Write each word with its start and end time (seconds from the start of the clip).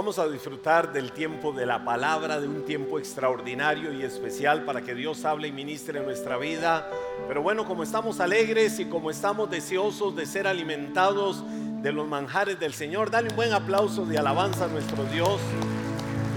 Vamos 0.00 0.18
a 0.18 0.26
disfrutar 0.26 0.94
del 0.94 1.12
tiempo 1.12 1.52
de 1.52 1.66
la 1.66 1.84
palabra, 1.84 2.40
de 2.40 2.48
un 2.48 2.64
tiempo 2.64 2.98
extraordinario 2.98 3.92
y 3.92 4.02
especial 4.02 4.64
para 4.64 4.80
que 4.80 4.94
Dios 4.94 5.26
hable 5.26 5.48
y 5.48 5.52
ministre 5.52 6.00
nuestra 6.00 6.38
vida. 6.38 6.88
Pero 7.28 7.42
bueno, 7.42 7.66
como 7.66 7.82
estamos 7.82 8.18
alegres 8.18 8.80
y 8.80 8.86
como 8.86 9.10
estamos 9.10 9.50
deseosos 9.50 10.16
de 10.16 10.24
ser 10.24 10.46
alimentados 10.46 11.44
de 11.82 11.92
los 11.92 12.08
manjares 12.08 12.58
del 12.58 12.72
Señor, 12.72 13.10
dale 13.10 13.28
un 13.28 13.36
buen 13.36 13.52
aplauso 13.52 14.06
de 14.06 14.16
alabanza 14.16 14.64
a 14.64 14.68
nuestro 14.68 15.04
Dios. 15.04 15.38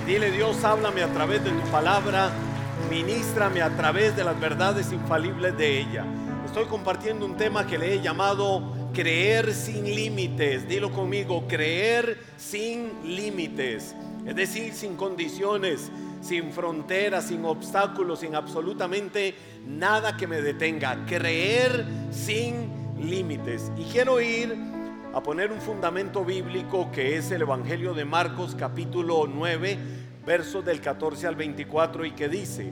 Y 0.01 0.11
dile, 0.11 0.29
Dios, 0.31 0.61
háblame 0.65 1.01
a 1.01 1.13
través 1.13 1.41
de 1.41 1.51
tu 1.51 1.71
palabra, 1.71 2.31
ministrame 2.89 3.61
a 3.61 3.69
través 3.77 4.13
de 4.13 4.25
las 4.25 4.37
verdades 4.41 4.91
infalibles 4.91 5.57
de 5.57 5.79
ella. 5.79 6.05
Estoy 6.45 6.65
compartiendo 6.65 7.25
un 7.25 7.37
tema 7.37 7.65
que 7.65 7.77
le 7.77 7.93
he 7.93 8.01
llamado 8.01 8.72
creer 8.93 9.53
sin 9.53 9.83
límites. 9.83 10.67
Dilo 10.67 10.91
conmigo, 10.91 11.45
creer 11.47 12.19
sin 12.37 12.91
límites. 13.03 13.95
Es 14.25 14.35
decir, 14.35 14.73
sin 14.73 14.95
condiciones, 14.95 15.91
sin 16.21 16.53
fronteras, 16.53 17.27
sin 17.27 17.43
obstáculos, 17.43 18.19
sin 18.19 18.35
absolutamente 18.35 19.35
nada 19.67 20.15
que 20.15 20.27
me 20.27 20.41
detenga. 20.41 21.05
Creer 21.05 21.85
sin 22.11 22.71
límites. 23.01 23.71
Y 23.77 23.83
quiero 23.85 24.21
ir 24.21 24.55
a 25.13 25.21
poner 25.21 25.51
un 25.51 25.59
fundamento 25.59 26.23
bíblico 26.23 26.91
que 26.91 27.17
es 27.17 27.31
el 27.31 27.41
Evangelio 27.41 27.93
de 27.93 28.05
Marcos 28.05 28.55
capítulo 28.55 29.27
9, 29.27 29.77
versos 30.25 30.63
del 30.63 30.79
14 30.79 31.27
al 31.27 31.35
24 31.35 32.05
y 32.05 32.11
que 32.11 32.29
dice, 32.29 32.71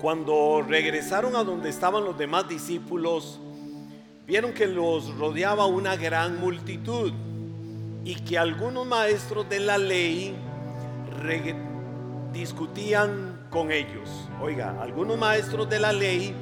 cuando 0.00 0.64
regresaron 0.66 1.36
a 1.36 1.44
donde 1.44 1.68
estaban 1.68 2.04
los 2.04 2.18
demás 2.18 2.48
discípulos, 2.48 3.40
vieron 4.26 4.52
que 4.52 4.66
los 4.66 5.14
rodeaba 5.16 5.66
una 5.66 5.96
gran 5.96 6.40
multitud 6.40 7.12
y 8.04 8.16
que 8.16 8.36
algunos 8.36 8.84
maestros 8.84 9.48
de 9.48 9.60
la 9.60 9.78
ley 9.78 10.34
discutían 12.32 13.46
con 13.50 13.70
ellos. 13.70 14.08
Oiga, 14.40 14.76
algunos 14.80 15.16
maestros 15.16 15.68
de 15.70 15.78
la 15.78 15.92
ley 15.92 16.34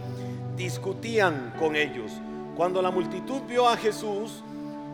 discutían 0.56 1.54
con 1.58 1.76
ellos. 1.76 2.10
Cuando 2.56 2.80
la 2.80 2.90
multitud 2.90 3.42
vio 3.48 3.68
a 3.68 3.76
Jesús, 3.76 4.42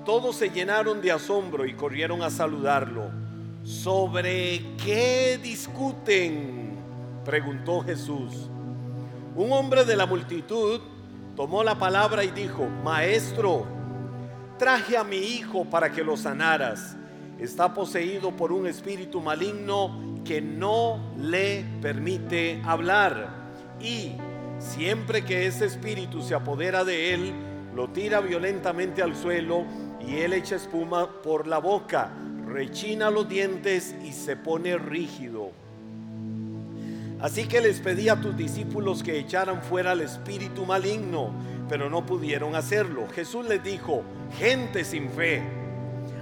todos 0.05 0.37
se 0.37 0.51
llenaron 0.51 1.01
de 1.01 1.13
asombro 1.13 1.67
y 1.67 1.75
corrieron 1.75 2.23
a 2.23 2.31
saludarlo. 2.31 3.11
¿Sobre 3.63 4.63
qué 4.83 5.39
discuten? 5.41 6.71
preguntó 7.25 7.83
Jesús. 7.83 8.49
Un 9.37 9.53
hombre 9.53 9.85
de 9.85 9.97
la 9.97 10.07
multitud 10.07 10.81
tomó 11.37 11.63
la 11.65 11.79
palabra 11.79 12.25
y 12.25 12.31
dijo, 12.31 12.67
Maestro, 12.85 13.67
traje 14.59 14.97
a 14.97 15.05
mi 15.05 15.17
hijo 15.17 15.65
para 15.65 15.91
que 15.91 16.05
lo 16.05 16.17
sanaras. 16.17 16.97
Está 17.39 17.73
poseído 17.73 18.33
por 18.33 18.53
un 18.53 18.67
espíritu 18.67 19.21
maligno 19.21 20.23
que 20.25 20.41
no 20.43 21.15
le 21.17 21.65
permite 21.81 22.61
hablar. 22.65 23.51
Y 23.81 24.13
siempre 24.59 25.25
que 25.25 25.47
ese 25.47 25.65
espíritu 25.65 26.23
se 26.23 26.35
apodera 26.35 26.85
de 26.85 27.15
él, 27.15 27.33
lo 27.75 27.89
tira 27.89 28.21
violentamente 28.21 29.03
al 29.03 29.17
suelo 29.17 29.65
y 30.07 30.17
él 30.17 30.33
echa 30.33 30.57
espuma 30.57 31.23
por 31.23 31.47
la 31.47 31.59
boca, 31.59 32.13
rechina 32.47 33.11
los 33.11 33.29
dientes 33.29 33.95
y 34.05 34.13
se 34.13 34.37
pone 34.37 34.77
rígido. 34.77 35.53
Así 37.23 37.47
que 37.47 37.61
les 37.61 37.81
pedí 37.81 38.09
a 38.09 38.21
tus 38.21 38.35
discípulos 38.37 39.03
que 39.03 39.19
echaran 39.19 39.63
fuera 39.63 39.91
al 39.91 40.01
espíritu 40.01 40.65
maligno, 40.65 41.33
pero 41.69 41.91
no 41.91 42.07
pudieron 42.07 42.55
hacerlo. 42.55 43.07
Jesús 43.15 43.47
les 43.47 43.63
dijo, 43.63 44.03
gente 44.39 44.85
sin 44.85 45.11
fe, 45.11 45.43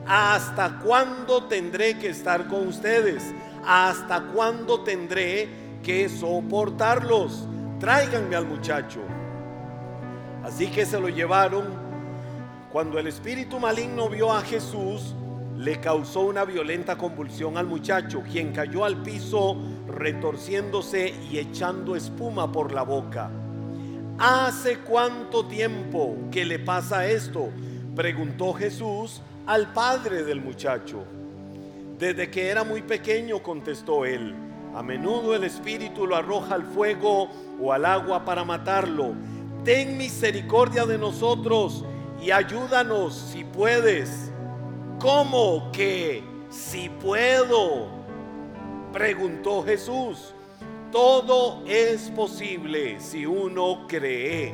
¿hasta 0.06 0.80
cuándo 0.80 1.44
tendré 1.44 1.98
que 1.98 2.08
estar 2.08 2.48
con 2.48 2.66
ustedes? 2.66 3.22
¿Hasta 3.64 4.22
cuándo 4.22 4.80
tendré 4.80 5.48
que 5.84 6.08
soportarlos? 6.08 7.46
Tráiganme 7.78 8.34
al 8.34 8.46
muchacho. 8.46 9.00
Así 10.42 10.66
que 10.66 10.84
se 10.84 10.98
lo 10.98 11.08
llevaron. 11.08 11.86
Cuando 12.72 12.98
el 12.98 13.06
espíritu 13.06 13.60
maligno 13.60 14.08
vio 14.08 14.32
a 14.32 14.40
Jesús, 14.42 15.14
le 15.58 15.80
causó 15.80 16.20
una 16.20 16.44
violenta 16.44 16.96
convulsión 16.96 17.58
al 17.58 17.66
muchacho, 17.66 18.22
quien 18.22 18.52
cayó 18.52 18.84
al 18.84 19.02
piso 19.02 19.56
retorciéndose 19.88 21.12
y 21.28 21.38
echando 21.38 21.96
espuma 21.96 22.50
por 22.52 22.72
la 22.72 22.82
boca. 22.82 23.28
¿Hace 24.18 24.78
cuánto 24.78 25.46
tiempo 25.46 26.16
que 26.30 26.44
le 26.44 26.60
pasa 26.60 27.06
esto? 27.06 27.50
preguntó 27.96 28.52
Jesús 28.52 29.20
al 29.46 29.72
padre 29.72 30.22
del 30.22 30.40
muchacho. 30.40 31.04
Desde 31.98 32.30
que 32.30 32.46
era 32.48 32.62
muy 32.62 32.82
pequeño, 32.82 33.42
contestó 33.42 34.04
él. 34.04 34.36
A 34.76 34.82
menudo 34.84 35.34
el 35.34 35.42
espíritu 35.42 36.06
lo 36.06 36.14
arroja 36.14 36.54
al 36.54 36.66
fuego 36.66 37.28
o 37.60 37.72
al 37.72 37.84
agua 37.84 38.24
para 38.24 38.44
matarlo. 38.44 39.14
Ten 39.64 39.96
misericordia 39.98 40.86
de 40.86 40.98
nosotros 40.98 41.84
y 42.22 42.30
ayúdanos 42.30 43.16
si 43.32 43.42
puedes. 43.42 44.27
¿Cómo 44.98 45.70
que 45.70 46.24
si 46.50 46.88
puedo? 46.88 47.86
Preguntó 48.92 49.62
Jesús. 49.62 50.34
Todo 50.90 51.62
es 51.66 52.10
posible 52.10 52.98
si 52.98 53.24
uno 53.24 53.86
cree. 53.86 54.52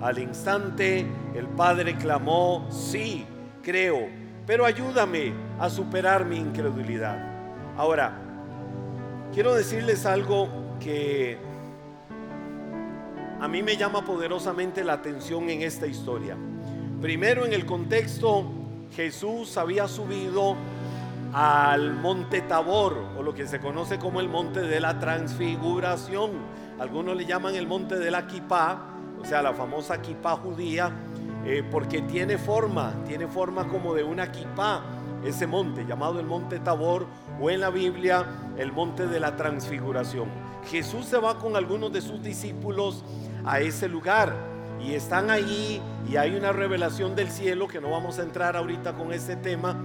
Al 0.00 0.18
instante 0.18 1.06
el 1.34 1.46
Padre 1.46 1.96
clamó, 1.96 2.66
sí, 2.68 3.26
creo, 3.62 4.08
pero 4.44 4.64
ayúdame 4.64 5.32
a 5.60 5.70
superar 5.70 6.24
mi 6.24 6.36
incredulidad. 6.36 7.18
Ahora, 7.76 8.18
quiero 9.32 9.54
decirles 9.54 10.04
algo 10.04 10.48
que 10.80 11.38
a 13.40 13.46
mí 13.46 13.62
me 13.62 13.76
llama 13.76 14.04
poderosamente 14.04 14.82
la 14.82 14.94
atención 14.94 15.48
en 15.48 15.62
esta 15.62 15.86
historia. 15.86 16.36
Primero 17.00 17.46
en 17.46 17.52
el 17.52 17.66
contexto, 17.66 18.65
Jesús 18.94 19.56
había 19.56 19.88
subido 19.88 20.56
al 21.32 21.94
monte 21.94 22.40
Tabor, 22.42 22.96
o 23.18 23.22
lo 23.22 23.34
que 23.34 23.46
se 23.46 23.60
conoce 23.60 23.98
como 23.98 24.20
el 24.20 24.28
monte 24.28 24.60
de 24.60 24.80
la 24.80 24.98
transfiguración. 24.98 26.30
Algunos 26.78 27.16
le 27.16 27.26
llaman 27.26 27.54
el 27.54 27.66
monte 27.66 27.96
de 27.96 28.10
la 28.10 28.26
Kipá, 28.26 28.78
o 29.20 29.24
sea, 29.24 29.42
la 29.42 29.52
famosa 29.52 30.00
Kipá 30.00 30.36
judía, 30.36 30.90
eh, 31.44 31.62
porque 31.70 32.02
tiene 32.02 32.38
forma, 32.38 32.94
tiene 33.06 33.26
forma 33.26 33.68
como 33.68 33.94
de 33.94 34.04
una 34.04 34.30
Kipá, 34.32 34.82
ese 35.24 35.46
monte 35.46 35.84
llamado 35.84 36.20
el 36.20 36.26
monte 36.26 36.58
Tabor, 36.60 37.06
o 37.40 37.50
en 37.50 37.60
la 37.60 37.70
Biblia 37.70 38.24
el 38.56 38.72
monte 38.72 39.06
de 39.06 39.20
la 39.20 39.36
transfiguración. 39.36 40.28
Jesús 40.70 41.06
se 41.06 41.18
va 41.18 41.38
con 41.38 41.56
algunos 41.56 41.92
de 41.92 42.00
sus 42.00 42.22
discípulos 42.22 43.04
a 43.44 43.60
ese 43.60 43.88
lugar 43.88 44.55
y 44.80 44.94
están 44.94 45.30
ahí 45.30 45.80
y 46.08 46.16
hay 46.16 46.36
una 46.36 46.52
revelación 46.52 47.14
del 47.14 47.30
cielo 47.30 47.68
que 47.68 47.80
no 47.80 47.90
vamos 47.90 48.18
a 48.18 48.22
entrar 48.22 48.56
ahorita 48.56 48.94
con 48.94 49.12
ese 49.12 49.36
tema 49.36 49.76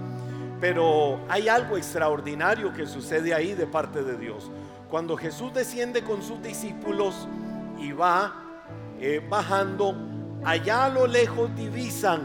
pero 0.62 1.18
hay 1.28 1.48
algo 1.48 1.76
extraordinario 1.76 2.72
que 2.72 2.86
sucede 2.86 3.34
ahí 3.34 3.52
de 3.52 3.66
parte 3.66 4.04
de 4.04 4.16
Dios. 4.16 4.48
Cuando 4.88 5.16
Jesús 5.16 5.52
desciende 5.52 6.04
con 6.04 6.22
sus 6.22 6.40
discípulos 6.40 7.26
y 7.80 7.90
va 7.90 8.32
eh, 9.00 9.20
bajando, 9.28 9.96
allá 10.44 10.84
a 10.84 10.88
lo 10.88 11.08
lejos 11.08 11.52
divisan 11.56 12.20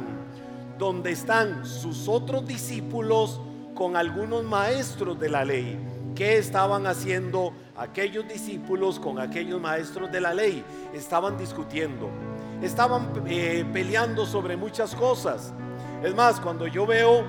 donde 0.78 1.14
están 1.14 1.66
sus 1.66 2.08
otros 2.08 2.46
discípulos 2.46 3.42
con 3.74 3.98
algunos 3.98 4.44
maestros 4.44 5.20
de 5.20 5.30
la 5.30 5.44
ley. 5.44 5.80
¿Qué 6.14 6.38
estaban 6.38 6.86
haciendo 6.86 7.54
aquellos 7.76 8.28
discípulos 8.28 9.00
con 9.00 9.20
aquellos 9.20 9.60
maestros 9.60 10.12
de 10.12 10.22
la 10.22 10.36
ley? 10.36 10.64
Estaban 10.94 11.40
discutiendo, 11.40 12.12
estaban 12.62 13.12
eh, 13.28 13.66
peleando 13.72 14.26
sobre 14.26 14.58
muchas 14.58 14.96
cosas. 14.96 15.54
Es 16.04 16.14
más, 16.16 16.40
cuando 16.40 16.68
yo 16.68 16.86
veo 16.86 17.26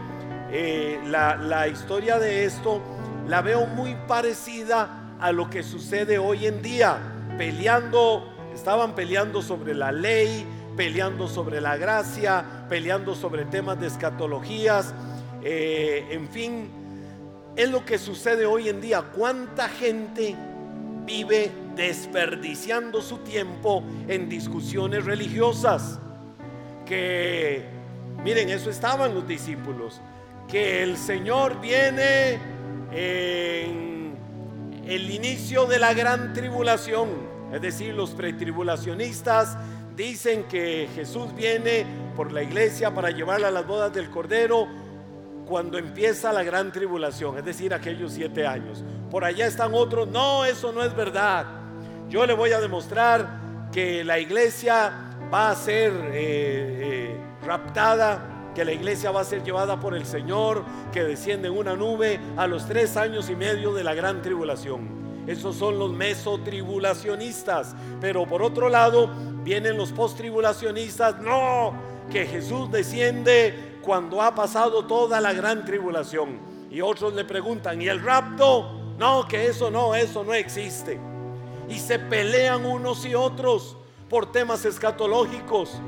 eh, 0.50 1.00
la, 1.06 1.69
historia 1.69 2.19
de 2.19 2.44
esto 2.44 2.81
la 3.26 3.43
veo 3.43 3.67
muy 3.67 3.94
parecida 4.06 5.17
a 5.20 5.32
lo 5.32 5.50
que 5.50 5.62
sucede 5.62 6.19
hoy 6.19 6.47
en 6.47 6.62
día, 6.62 6.99
peleando, 7.37 8.32
estaban 8.55 8.94
peleando 8.94 9.43
sobre 9.43 9.75
la 9.75 9.93
ley, 9.93 10.47
peleando 10.76 11.29
sobre 11.29 11.61
la 11.61 11.76
gracia, 11.76 12.67
peleando 12.69 13.14
sobre 13.14 13.44
temas 13.44 13.79
de 13.81 13.88
escatologías, 13.88 14.94
eh, 15.43 16.06
en 16.11 16.29
fin, 16.29 16.70
es 17.56 17.70
lo 17.70 17.85
que 17.85 17.99
sucede 17.99 18.47
hoy 18.47 18.69
en 18.69 18.81
día. 18.81 19.02
¿Cuánta 19.14 19.69
gente 19.69 20.37
vive 21.08 21.50
desperdiciando 21.75 23.00
su 23.00 23.19
tiempo 23.19 23.82
en 24.06 24.28
discusiones 24.28 25.06
religiosas? 25.06 25.99
Que, 26.84 27.64
miren, 28.22 28.50
eso 28.50 28.69
estaban 28.69 29.14
los 29.14 29.26
discípulos 29.26 30.02
que 30.46 30.82
el 30.82 30.99
Señor 30.99 31.60
viene 31.60 32.38
en 32.93 34.16
el 34.87 35.10
inicio 35.10 35.64
de 35.64 35.78
la 35.78 35.94
gran 35.94 36.34
tribulación, 36.34 37.08
es 37.52 37.62
decir, 37.62 37.94
los 37.94 38.11
pretribulacionistas 38.11 39.56
dicen 39.96 40.44
que 40.44 40.88
Jesús 40.94 41.34
viene 41.34 41.87
por 42.16 42.32
la 42.32 42.43
iglesia 42.43 42.94
para 42.94 43.11
llevarla 43.11 43.49
a 43.49 43.50
las 43.50 43.66
bodas 43.66 43.93
del 43.94 44.11
Cordero 44.11 44.69
cuando 45.49 45.79
empieza 45.79 46.33
la 46.33 46.43
gran 46.43 46.71
tribulación, 46.71 47.39
es 47.39 47.45
decir, 47.45 47.73
aquellos 47.73 48.12
siete 48.12 48.47
años. 48.47 48.85
Por 49.11 49.25
allá 49.25 49.47
están 49.47 49.73
otros, 49.73 50.06
no, 50.09 50.45
eso 50.45 50.73
no 50.73 50.85
es 50.85 50.95
verdad. 50.95 51.47
Yo 52.11 52.27
le 52.27 52.35
voy 52.35 52.53
a 52.53 52.61
demostrar 52.61 53.41
que 53.73 54.05
la 54.05 54.19
iglesia 54.19 54.93
va 55.33 55.50
a 55.50 55.55
ser 55.55 55.93
eh, 55.93 56.12
eh, 56.15 57.21
raptada, 57.45 58.53
que 58.55 58.65
la 58.65 58.73
iglesia 58.73 59.11
va 59.11 59.23
a 59.23 59.25
ser 59.25 59.43
llevada 59.43 59.81
por 59.81 59.95
el 59.95 60.05
Señor, 60.05 60.65
que 60.93 61.03
desciende 61.05 61.49
en 61.49 61.56
una 61.56 61.75
nube 61.75 62.21
a 62.37 62.47
los 62.47 62.67
tres 62.67 62.97
años 62.97 63.31
y 63.31 63.37
medio 63.37 63.73
de 63.73 63.85
la 63.85 63.95
gran 63.95 64.21
tribulación. 64.21 64.99
Esos 65.27 65.56
son 65.56 65.79
los 65.79 65.93
mesotribulacionistas. 65.93 67.77
Pero 68.00 68.27
por 68.27 68.43
otro 68.43 68.69
lado, 68.69 69.11
vienen 69.45 69.77
los 69.77 69.93
postribulacionistas. 69.93 71.21
No, 71.21 71.75
que 72.11 72.27
Jesús 72.27 72.73
desciende 72.73 73.77
cuando 73.82 74.22
ha 74.22 74.34
pasado 74.34 74.84
toda 74.86 75.20
la 75.20 75.32
gran 75.32 75.64
tribulación. 75.64 76.38
Y 76.70 76.80
otros 76.80 77.14
le 77.14 77.25
preguntan, 77.25 77.80
¿y 77.80 77.88
el 77.88 78.02
rapto? 78.02 78.94
No, 78.98 79.26
que 79.26 79.46
eso 79.46 79.70
no, 79.70 79.94
eso 79.94 80.25
no 80.25 80.34
existe 80.34 81.00
y 81.69 81.78
se 81.78 81.98
pelean 81.98 82.64
unos 82.64 83.04
y 83.04 83.14
otros 83.14 83.76
por 84.08 84.32
temas 84.32 84.64
escatológicos. 84.64 85.78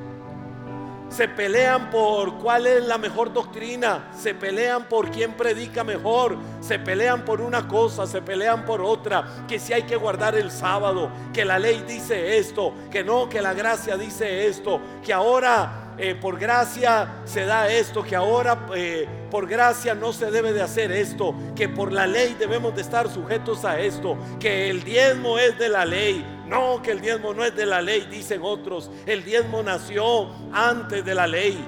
Se 1.09 1.27
pelean 1.27 1.91
por 1.91 2.39
cuál 2.39 2.69
es 2.69 2.85
la 2.85 2.97
mejor 2.97 3.33
doctrina, 3.33 4.13
se 4.17 4.33
pelean 4.33 4.85
por 4.85 5.11
quién 5.11 5.33
predica 5.33 5.83
mejor, 5.83 6.37
se 6.61 6.79
pelean 6.79 7.25
por 7.25 7.41
una 7.41 7.67
cosa, 7.67 8.07
se 8.07 8.23
pelean 8.23 8.65
por 8.65 8.81
otra, 8.81 9.45
que 9.49 9.59
si 9.59 9.73
hay 9.73 9.83
que 9.83 9.97
guardar 9.97 10.37
el 10.37 10.53
sábado, 10.53 11.11
que 11.33 11.45
la 11.45 11.59
ley 11.59 11.83
dice 11.85 12.39
esto, 12.39 12.73
que 12.93 13.03
no, 13.03 13.29
que 13.29 13.43
la 13.43 13.55
gracia 13.55 13.97
dice 13.97 14.47
esto, 14.47 14.81
que 15.05 15.13
ahora 15.13 15.90
eh, 15.99 16.15
por 16.15 16.39
gracia 16.39 17.23
se 17.25 17.45
da 17.45 17.71
esto, 17.71 18.03
que 18.03 18.17
ahora 18.17 18.67
eh, 18.75 19.07
por 19.31 19.47
gracia 19.47 19.95
no 19.95 20.13
se 20.13 20.31
debe 20.31 20.53
de 20.53 20.63
hacer 20.63 20.91
esto, 20.93 21.35
que 21.55 21.69
por 21.69 21.93
la 21.93 22.07
ley 22.07 22.37
debemos 22.39 22.75
de 22.75 22.83
estar 22.83 23.09
sujetos 23.09 23.65
a 23.65 23.79
esto, 23.81 24.17
que 24.39 24.71
el 24.71 24.83
diezmo 24.83 25.39
es 25.39 25.59
de 25.59 25.69
la 25.69 25.85
ley. 25.85 26.25
No, 26.47 26.83
que 26.83 26.91
el 26.91 27.01
diezmo 27.01 27.33
no 27.33 27.45
es 27.45 27.55
de 27.55 27.65
la 27.65 27.81
ley, 27.81 28.09
dicen 28.11 28.41
otros. 28.43 28.91
El 29.07 29.25
diezmo 29.25 29.63
nació 29.63 30.31
antes 30.53 31.05
de 31.05 31.15
la 31.15 31.29
ley. 31.29 31.65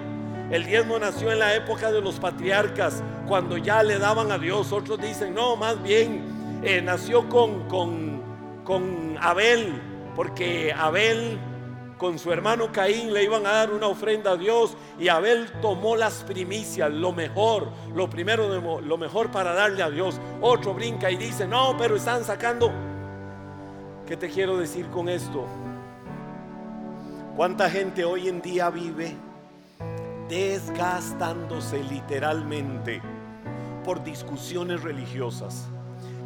El 0.51 0.65
diezmo 0.65 0.99
nació 0.99 1.31
en 1.31 1.39
la 1.39 1.55
época 1.55 1.93
de 1.93 2.01
los 2.01 2.19
patriarcas, 2.19 3.03
cuando 3.29 3.57
ya 3.57 3.83
le 3.83 3.99
daban 3.99 4.33
a 4.33 4.39
Dios. 4.39 4.73
Otros 4.73 5.01
dicen, 5.01 5.35
no, 5.35 5.55
más 5.57 5.81
bien 5.83 6.61
eh, 6.65 6.83
nació 6.83 7.29
con, 7.29 7.69
con, 7.69 8.23
con 8.65 9.17
Abel, 9.21 9.81
porque 10.17 10.75
Abel 10.77 11.39
con 12.03 12.19
su 12.19 12.33
hermano 12.33 12.73
Caín 12.73 13.15
le 13.15 13.23
iban 13.23 13.47
a 13.47 13.53
dar 13.53 13.71
una 13.71 13.87
ofrenda 13.87 14.33
a 14.33 14.37
Dios 14.37 14.77
y 14.99 15.07
Abel 15.07 15.49
tomó 15.63 15.95
las 15.95 16.25
primicias, 16.25 16.91
lo 16.91 17.13
mejor, 17.13 17.69
lo 17.95 18.11
primero, 18.11 18.81
lo 18.81 18.99
mejor 18.99 19.31
para 19.31 19.55
darle 19.55 19.85
a 19.85 19.89
Dios. 19.89 20.21
Otro 20.41 20.75
brinca 20.75 21.13
y 21.13 21.17
dice, 21.17 21.47
no, 21.47 21.77
pero 21.79 21.95
están 21.95 22.25
sacando. 22.25 22.73
¿Qué 24.05 24.17
te 24.17 24.29
quiero 24.29 24.59
decir 24.59 24.89
con 24.89 25.09
esto? 25.09 25.47
¿Cuánta 27.37 27.71
gente 27.71 28.05
hoy 28.05 28.27
en 28.27 28.43
día 28.43 28.69
vive 28.69 29.17
desgastándose 30.29 31.85
literalmente 31.85 33.01
por 33.85 34.03
discusiones 34.03 34.83
religiosas? 34.83 35.69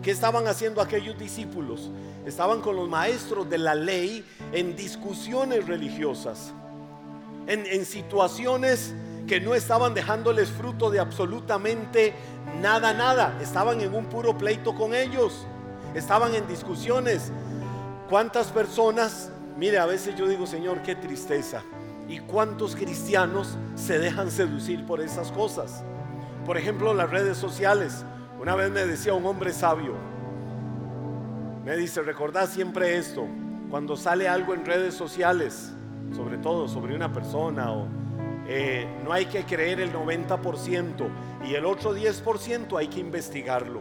¿Qué 0.07 0.13
estaban 0.13 0.47
haciendo 0.47 0.81
aquellos 0.81 1.19
discípulos? 1.19 1.91
Estaban 2.25 2.61
con 2.61 2.77
los 2.77 2.89
maestros 2.89 3.51
de 3.51 3.59
la 3.59 3.75
ley 3.75 4.25
en 4.53 4.77
discusiones 4.77 5.67
religiosas, 5.67 6.53
en, 7.49 7.85
situaciones 7.85 8.95
que 9.27 9.41
no 9.41 9.53
estaban 9.53 9.95
dejándoles 9.95 10.49
fruto 10.49 10.91
de 10.91 11.01
absolutamente 11.01 12.15
nada, 12.63 12.95
nada. 12.95 13.37
Estaban 13.43 13.81
en 13.81 13.97
un 13.97 14.07
puro 14.07 14.39
pleito 14.39 14.77
con 14.77 14.95
ellos. 14.95 15.45
Estaban 15.93 16.37
en 16.37 16.47
discusiones. 16.47 17.33
¿Cuántas 18.09 18.53
personas, 18.53 19.33
mire, 19.59 19.79
a 19.79 19.87
veces 19.87 20.15
yo 20.15 20.29
digo, 20.29 20.47
Señor, 20.47 20.83
qué 20.83 20.95
tristeza. 20.95 21.65
¿Y 22.09 22.21
cuántos 22.21 22.77
cristianos 22.77 23.59
se 23.75 23.99
dejan 23.99 24.31
seducir 24.31 24.87
por 24.87 25.01
esas 25.01 25.33
cosas? 25.33 25.83
Por 26.45 26.57
ejemplo, 26.57 26.95
las 26.95 27.11
redes 27.11 27.37
sociales. 27.37 28.05
Una 28.39 28.55
vez 28.55 28.71
me 28.71 28.85
decía 28.85 29.15
un 29.15 29.25
hombre 29.25 29.53
sabio, 29.53 29.95
me 31.65 31.75
dice, 31.77 32.03
recordad 32.03 32.49
siempre 32.49 32.99
esto, 32.99 33.27
cuando 33.71 33.97
sale 33.97 34.29
algo 34.29 34.53
en 34.53 34.65
redes 34.65 34.95
sociales, 34.95 35.73
sobre 36.15 36.37
todo 36.39 36.69
sobre 36.69 36.95
una 36.95 37.13
persona, 37.13 37.73
o, 37.73 37.89
eh, 38.47 38.87
no 39.03 39.13
hay 39.13 39.27
que 39.27 39.45
creer 39.45 39.81
el 39.81 39.93
90% 39.93 41.09
y 41.49 41.55
el 41.55 41.65
otro 41.65 41.97
10% 41.97 42.79
hay 42.79 42.89
que 42.89 43.01
investigarlo. 43.01 43.81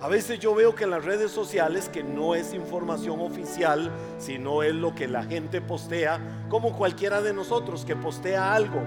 A 0.00 0.08
veces 0.08 0.38
yo 0.38 0.54
veo 0.54 0.74
que 0.74 0.84
en 0.84 0.90
las 0.90 1.04
redes 1.04 1.30
sociales, 1.30 1.88
que 1.88 2.02
no 2.02 2.34
es 2.34 2.54
información 2.54 3.20
oficial, 3.20 3.90
sino 4.18 4.62
es 4.62 4.74
lo 4.74 4.94
que 4.94 5.08
la 5.08 5.24
gente 5.24 5.60
postea, 5.60 6.20
como 6.48 6.72
cualquiera 6.72 7.20
de 7.20 7.32
nosotros 7.32 7.84
que 7.84 7.96
postea 7.96 8.54
algo. 8.54 8.80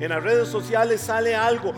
En 0.00 0.08
las 0.08 0.22
redes 0.22 0.48
sociales 0.48 1.00
sale 1.00 1.34
algo, 1.34 1.72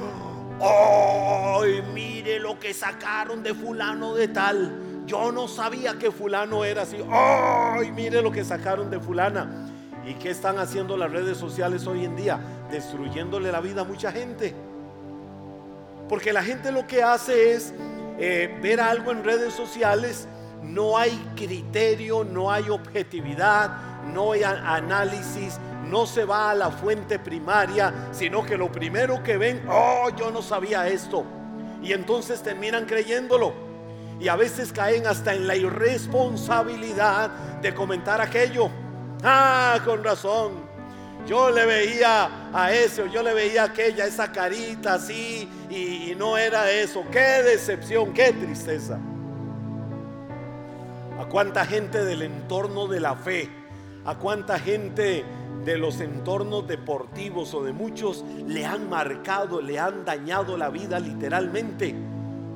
¡ay, 0.61 1.83
mire 1.93 2.39
lo 2.39 2.59
que 2.59 2.75
sacaron 2.75 3.43
de 3.43 3.55
fulano 3.55 4.15
de 4.15 4.29
tal! 4.29 5.05
Yo 5.07 5.31
no 5.33 5.49
sabía 5.49 5.99
que 5.99 6.11
fulano 6.11 6.65
era 6.65 6.83
así. 6.83 6.97
¡Ay, 7.11 7.93
mire 7.93 8.23
lo 8.23 8.31
que 8.31 8.45
sacaron 8.45 8.91
de 8.91 8.99
fulana! 8.99 9.69
¿Y 10.07 10.15
qué 10.15 10.31
están 10.31 10.59
haciendo 10.59 10.97
las 10.97 11.11
redes 11.11 11.39
sociales 11.39 11.87
hoy 11.87 12.05
en 12.05 12.17
día? 12.17 12.39
Destruyéndole 12.71 13.51
la 13.53 13.61
vida 13.61 13.83
a 13.83 13.85
mucha 13.85 14.13
gente. 14.13 14.55
Porque 16.09 16.33
la 16.33 16.43
gente 16.43 16.71
lo 16.73 16.87
que 16.87 17.03
hace 17.03 17.53
es 17.53 17.73
eh, 18.19 18.59
ver 18.63 18.81
algo 18.81 19.11
en 19.11 19.25
redes 19.25 19.55
sociales, 19.55 20.29
no 20.63 20.97
hay 20.97 21.11
criterio, 21.35 22.25
no 22.25 22.51
hay 22.51 22.69
objetividad, 22.69 24.03
no 24.13 24.33
hay 24.33 24.43
análisis, 24.43 25.59
no 25.85 26.07
se 26.07 26.25
va 26.25 26.51
a 26.51 26.55
la 26.55 26.71
fuente 26.71 27.19
primaria, 27.19 28.09
sino 28.13 28.45
que 28.45 28.57
lo 28.57 28.71
primero 28.71 29.23
que 29.23 29.37
ven, 29.37 29.65
oh, 29.69 30.11
yo 30.17 30.31
no 30.31 30.43
sabía 30.43 30.89
esto. 30.89 31.25
Y 31.83 31.93
entonces 31.93 32.43
terminan 32.43 32.87
creyéndolo. 32.87 33.53
Y 34.21 34.29
a 34.29 34.37
veces 34.37 34.73
caen 34.73 35.07
hasta 35.07 35.35
en 35.35 35.47
la 35.47 35.57
irresponsabilidad 35.57 37.31
de 37.61 37.75
comentar 37.75 38.21
aquello. 38.21 38.71
Ah, 39.23 39.79
con 39.85 40.03
razón. 40.03 40.65
Yo 41.27 41.51
le 41.51 41.65
veía 41.65 42.51
a 42.53 42.73
ese 42.73 43.03
o 43.03 43.07
yo 43.07 43.23
le 43.23 43.33
veía 43.33 43.63
a 43.63 43.67
aquella, 43.67 44.05
esa 44.05 44.31
carita 44.31 44.95
así, 44.95 45.49
y, 45.71 46.11
y 46.11 46.15
no 46.15 46.37
era 46.37 46.71
eso. 46.71 47.03
Qué 47.11 47.43
decepción, 47.43 48.13
qué 48.13 48.33
tristeza. 48.33 48.99
A 51.19 51.25
cuánta 51.25 51.65
gente 51.65 52.05
del 52.05 52.23
entorno 52.23 52.87
de 52.89 53.01
la 53.01 53.17
fe, 53.17 53.49
a 54.05 54.17
cuánta 54.17 54.59
gente 54.59 55.25
de 55.65 55.79
los 55.79 56.01
entornos 56.01 56.67
deportivos 56.67 57.55
o 57.55 57.65
de 57.65 57.73
muchos 57.73 58.25
le 58.47 58.67
han 58.67 58.89
marcado, 58.89 59.61
le 59.61 59.79
han 59.79 60.05
dañado 60.05 60.57
la 60.57 60.69
vida 60.69 61.01
literalmente 61.01 61.95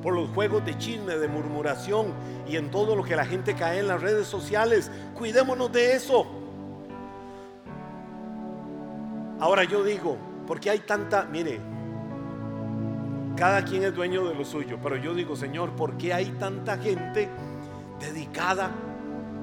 por 0.01 0.13
los 0.13 0.29
juegos 0.29 0.65
de 0.65 0.77
chisme, 0.77 1.17
de 1.17 1.27
murmuración 1.27 2.13
y 2.47 2.55
en 2.55 2.71
todo 2.71 2.95
lo 2.95 3.03
que 3.03 3.15
la 3.15 3.25
gente 3.25 3.55
cae 3.55 3.79
en 3.79 3.87
las 3.87 4.01
redes 4.01 4.27
sociales. 4.27 4.91
Cuidémonos 5.17 5.71
de 5.71 5.93
eso. 5.93 6.25
Ahora 9.39 9.63
yo 9.63 9.83
digo, 9.83 10.17
porque 10.45 10.69
hay 10.69 10.79
tanta, 10.79 11.25
mire, 11.25 11.59
cada 13.35 13.63
quien 13.63 13.83
es 13.83 13.95
dueño 13.95 14.27
de 14.27 14.35
lo 14.35 14.43
suyo, 14.43 14.77
pero 14.81 14.97
yo 14.97 15.13
digo, 15.13 15.35
Señor, 15.35 15.71
¿por 15.71 15.97
qué 15.97 16.13
hay 16.13 16.31
tanta 16.31 16.77
gente 16.77 17.29
dedicada 17.99 18.71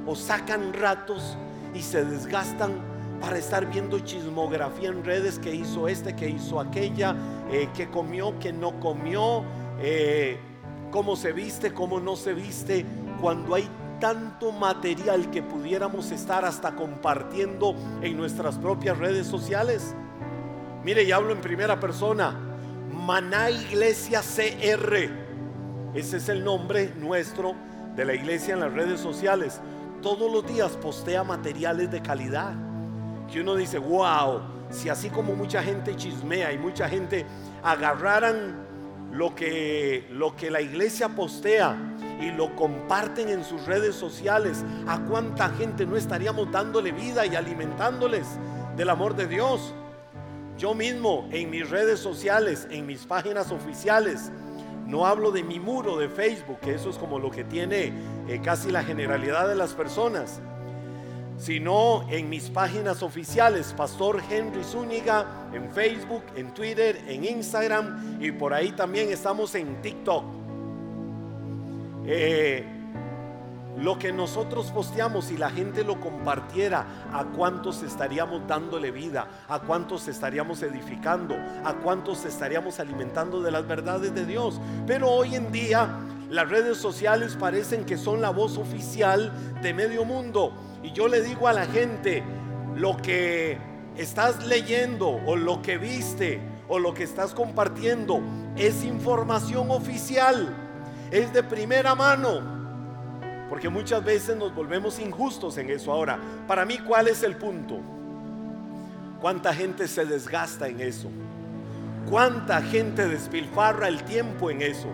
o 0.07 0.15
sacan 0.15 0.73
ratos 0.73 1.37
y 1.75 1.81
se 1.83 2.05
desgastan 2.05 2.96
para 3.21 3.39
estar 3.39 3.67
viendo 3.67 3.99
chismografía 4.01 4.89
en 4.89 5.05
redes 5.05 5.39
que 5.39 5.55
hizo 5.55 5.89
este, 5.89 6.15
que 6.15 6.29
hizo 6.29 6.61
aquella, 6.61 7.17
eh, 7.51 7.69
que 7.75 7.89
comió, 7.89 8.39
que 8.39 8.53
no 8.53 8.79
comió, 8.81 9.45
eh, 9.81 10.39
cómo 10.91 11.17
se 11.17 11.33
viste, 11.33 11.73
cómo 11.73 12.01
no 12.01 12.17
se 12.17 12.35
viste, 12.35 12.85
cuando 13.21 13.55
hay 13.55 13.69
tanto 14.01 14.53
material 14.53 15.31
que 15.31 15.43
pudiéramos 15.43 16.11
estar 16.11 16.45
hasta 16.45 16.75
compartiendo 16.75 17.75
en 18.03 18.17
nuestras 18.17 18.59
propias 18.59 18.99
redes 18.99 19.27
sociales. 19.27 19.95
Mire, 20.85 21.03
y 21.05 21.13
hablo 21.13 21.33
en 21.33 21.41
primera 21.41 21.81
persona, 21.81 22.39
Maná 22.93 23.51
Iglesia 23.51 24.21
CR, 24.21 24.95
ese 25.95 26.17
es 26.19 26.29
el 26.29 26.45
nombre 26.45 26.93
nuestro 26.99 27.55
de 27.97 28.05
la 28.05 28.15
iglesia 28.15 28.55
en 28.55 28.61
las 28.61 28.73
redes 28.73 29.01
sociales. 29.01 29.61
Todos 30.03 30.31
los 30.31 30.47
días 30.47 30.73
postea 30.73 31.25
materiales 31.25 31.91
de 31.91 32.03
calidad 32.03 32.66
que 33.31 33.41
uno 33.41 33.55
dice, 33.57 33.79
wow, 33.79 34.41
si 34.71 34.89
así 34.89 35.11
como 35.11 35.35
mucha 35.35 35.63
gente 35.63 35.97
chismea 35.97 36.53
y 36.53 36.59
mucha 36.59 36.89
gente 36.89 37.27
agarraran 37.63 38.67
lo 39.13 39.35
que, 39.35 40.07
lo 40.11 40.37
que 40.37 40.51
la 40.51 40.61
iglesia 40.61 41.09
postea 41.09 41.77
y 42.21 42.31
lo 42.31 42.55
comparten 42.57 43.29
en 43.29 43.45
sus 43.45 43.67
redes 43.67 43.95
sociales, 43.95 44.65
a 44.87 45.01
cuánta 45.01 45.49
gente 45.51 45.87
no 45.87 45.97
estaríamos 45.97 46.51
dándole 46.51 46.93
vida 46.93 47.27
y 47.27 47.35
alimentándoles 47.35 48.27
del 48.77 48.91
amor 48.91 49.17
de 49.17 49.27
Dios. 49.27 49.75
Yo 50.59 50.75
mismo 50.75 51.29
en 51.33 51.51
mis 51.51 51.69
redes 51.69 52.01
sociales, 52.01 52.67
en 52.71 52.87
mis 52.87 53.05
páginas 53.05 53.51
oficiales, 53.51 54.33
no 54.87 55.05
hablo 55.05 55.33
de 55.33 55.43
mi 55.43 55.61
muro 55.61 55.99
de 55.99 56.09
Facebook, 56.09 56.61
que 56.61 56.75
eso 56.75 56.91
es 56.91 56.97
como 56.97 57.19
lo 57.19 57.31
que 57.31 57.45
tiene 57.45 57.93
eh, 58.29 58.41
casi 58.43 58.71
la 58.71 58.85
generalidad 58.85 59.49
de 59.49 59.57
las 59.57 59.75
personas, 59.75 60.41
sino 61.37 62.09
en 62.09 62.29
mis 62.29 62.49
páginas 62.51 63.03
oficiales, 63.03 63.75
Pastor 63.77 64.23
Henry 64.31 64.65
Zúñiga, 64.65 65.49
en 65.53 65.71
Facebook, 65.71 66.23
en 66.35 66.53
Twitter, 66.55 67.05
en 67.07 67.25
Instagram 67.25 68.19
y 68.21 68.33
por 68.33 68.55
ahí 68.55 68.73
también 68.73 69.11
estamos 69.11 69.55
en 69.55 69.81
TikTok. 69.83 70.25
Eh, 72.07 72.65
lo 73.79 73.99
que 73.99 74.13
nosotros 74.13 74.71
posteamos 74.73 75.31
y 75.31 75.37
la 75.37 75.51
gente 75.51 75.85
lo 75.85 76.01
compartiera, 76.01 76.87
a 77.13 77.25
cuántos 77.25 77.83
estaríamos 77.83 78.47
dándole 78.47 78.91
vida, 78.91 79.29
a 79.49 79.61
cuántos 79.61 80.09
estaríamos 80.09 80.63
edificando, 80.63 81.37
a 81.65 81.75
cuántos 81.83 82.25
estaríamos 82.25 82.81
alimentando 82.81 83.43
de 83.43 83.51
las 83.51 83.67
verdades 83.69 84.15
de 84.15 84.25
Dios. 84.25 84.59
Pero 84.87 85.11
hoy 85.11 85.35
en 85.35 85.53
día 85.53 85.91
las 86.31 86.49
redes 86.49 86.79
sociales 86.79 87.37
parecen 87.39 87.85
que 87.85 87.97
son 87.97 88.21
la 88.21 88.31
voz 88.31 88.59
oficial 88.59 89.33
de 89.63 89.75
medio 89.75 90.05
mundo. 90.05 90.53
Y 90.83 90.93
yo 90.93 91.09
le 91.09 91.23
digo 91.23 91.49
a 91.49 91.53
la 91.53 91.67
gente, 91.67 92.23
lo 92.75 92.97
que 92.97 93.59
estás 93.97 94.45
leyendo 94.47 95.09
o 95.09 95.37
lo 95.37 95.63
que 95.63 95.79
viste 95.79 96.41
o 96.69 96.79
lo 96.79 96.95
que 96.95 97.05
estás 97.05 97.33
compartiendo 97.33 98.21
es 98.57 98.85
información 98.85 99.71
oficial, 99.71 100.55
es 101.11 101.33
de 101.33 101.43
primera 101.43 101.95
mano 101.95 102.57
porque 103.49 103.69
muchas 103.69 104.05
veces 104.05 104.37
nos 104.37 104.55
volvemos 104.55 104.99
injustos 104.99 105.57
en 105.59 105.71
eso. 105.71 105.93
Ahora, 105.93 106.19
para 106.47 106.65
mí, 106.65 106.79
¿cuál 106.79 107.09
es 107.09 107.23
el 107.23 107.37
punto? 107.37 107.79
¿Cuánta 109.21 109.55
gente 109.55 109.87
se 109.89 110.05
desgasta 110.05 110.69
en 110.69 110.81
eso? 110.81 111.09
¿Cuánta 112.09 112.61
gente 112.61 113.09
despilfarra 113.09 113.89
el 113.89 114.03
tiempo 114.05 114.51
en 114.51 114.63
eso? 114.63 114.89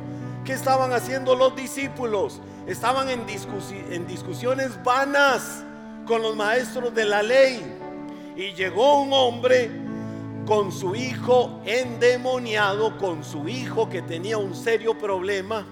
¿Qué 0.45 0.53
estaban 0.53 0.93
haciendo 0.93 1.37
los 1.37 1.55
discípulos? 1.55 2.41
Estaban 2.67 3.09
en, 3.09 3.25
en 3.91 4.07
discusiones 4.07 4.83
vanas 4.83 5.65
con 6.07 6.21
los 6.23 6.35
maestros 6.35 6.93
de 6.95 7.05
la 7.05 7.23
ley. 7.23 7.79
Y 8.37 8.53
llegó 8.55 9.03
un 9.03 9.13
hombre 9.13 9.71
con 10.47 10.73
su 10.73 10.97
hijo 10.97 11.61
endemoniado, 11.65 12.99
con 12.99 13.23
su 13.23 13.49
hijo 13.49 13.89
que 13.89 14.03
tenía 14.03 14.37
un 14.39 14.55
serio 14.55 14.99
problema 14.99 15.65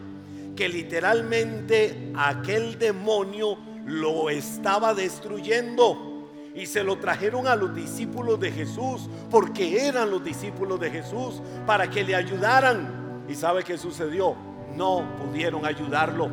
que 0.55 0.69
literalmente 0.69 2.13
aquel 2.15 2.79
demonio 2.79 3.57
lo 3.87 4.31
estaba 4.31 4.95
destruyendo. 4.95 6.29
Y 6.55 6.67
se 6.67 6.85
lo 6.85 6.99
trajeron 6.99 7.47
a 7.47 7.57
los 7.57 7.75
discípulos 7.75 8.39
de 8.39 8.53
Jesús, 8.53 9.09
porque 9.31 9.87
eran 9.87 10.11
los 10.11 10.23
discípulos 10.23 10.79
de 10.79 10.91
Jesús, 10.91 11.41
para 11.67 11.89
que 11.89 12.05
le 12.05 12.15
ayudaran. 12.15 13.25
¿Y 13.29 13.35
sabe 13.35 13.65
qué 13.65 13.79
sucedió? 13.79 14.37
No 14.77 15.05
pudieron 15.19 15.67
ayudarlo. 15.67 16.31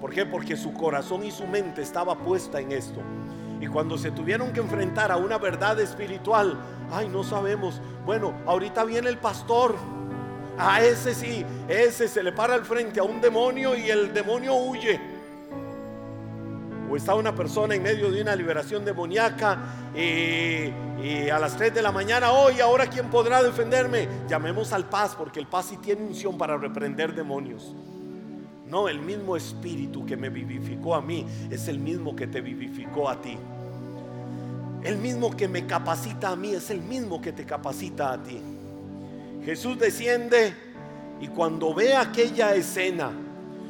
¿Por 0.00 0.10
qué? 0.12 0.26
Porque 0.26 0.56
su 0.56 0.72
corazón 0.72 1.24
y 1.24 1.30
su 1.30 1.46
mente 1.46 1.82
estaba 1.82 2.16
puesta 2.16 2.60
en 2.60 2.72
esto. 2.72 3.00
Y 3.60 3.66
cuando 3.66 3.98
se 3.98 4.12
tuvieron 4.12 4.52
que 4.52 4.60
enfrentar 4.60 5.10
a 5.10 5.16
una 5.16 5.38
verdad 5.38 5.78
espiritual, 5.80 6.56
ay, 6.92 7.08
no 7.08 7.24
sabemos. 7.24 7.80
Bueno, 8.06 8.32
ahorita 8.46 8.84
viene 8.84 9.08
el 9.08 9.18
pastor 9.18 9.74
a 10.58 10.82
ese 10.82 11.14
sí, 11.14 11.44
ese 11.68 12.08
se 12.08 12.22
le 12.22 12.32
para 12.32 12.54
al 12.54 12.64
frente 12.64 13.00
a 13.00 13.04
un 13.04 13.20
demonio 13.20 13.76
y 13.76 13.90
el 13.90 14.12
demonio 14.12 14.54
huye. 14.54 15.17
O 16.90 16.96
está 16.96 17.14
una 17.14 17.34
persona 17.34 17.74
en 17.74 17.82
medio 17.82 18.10
de 18.10 18.22
una 18.22 18.34
liberación 18.34 18.84
demoníaca 18.84 19.90
y, 19.94 21.28
a 21.28 21.38
las 21.38 21.56
3 21.56 21.74
de 21.74 21.82
la 21.82 21.92
mañana, 21.92 22.32
hoy, 22.32 22.60
ahora 22.60 22.86
quién 22.86 23.10
podrá 23.10 23.42
defenderme. 23.42 24.08
Llamemos 24.28 24.72
al 24.72 24.88
paz 24.88 25.14
porque 25.16 25.38
el 25.40 25.46
paz 25.46 25.66
sí 25.66 25.76
tiene 25.76 26.02
unción 26.02 26.38
para 26.38 26.56
reprender 26.56 27.14
demonios. 27.14 27.74
No, 28.66 28.88
el 28.88 29.00
mismo 29.00 29.36
espíritu 29.36 30.04
que 30.04 30.16
me 30.16 30.28
vivificó 30.28 30.94
a 30.94 31.00
mí 31.00 31.26
es 31.50 31.68
el 31.68 31.78
mismo 31.78 32.14
que 32.14 32.26
te 32.26 32.40
vivificó 32.40 33.08
a 33.08 33.20
ti. 33.20 33.38
El 34.82 34.98
mismo 34.98 35.36
que 35.36 35.48
me 35.48 35.66
capacita 35.66 36.30
a 36.30 36.36
mí 36.36 36.54
es 36.54 36.70
el 36.70 36.80
mismo 36.80 37.20
que 37.20 37.32
te 37.32 37.44
capacita 37.44 38.12
a 38.12 38.22
ti. 38.22 38.40
Jesús 39.44 39.78
desciende 39.78 40.54
y 41.20 41.28
cuando 41.28 41.74
ve 41.74 41.94
aquella 41.94 42.54
escena, 42.54 43.10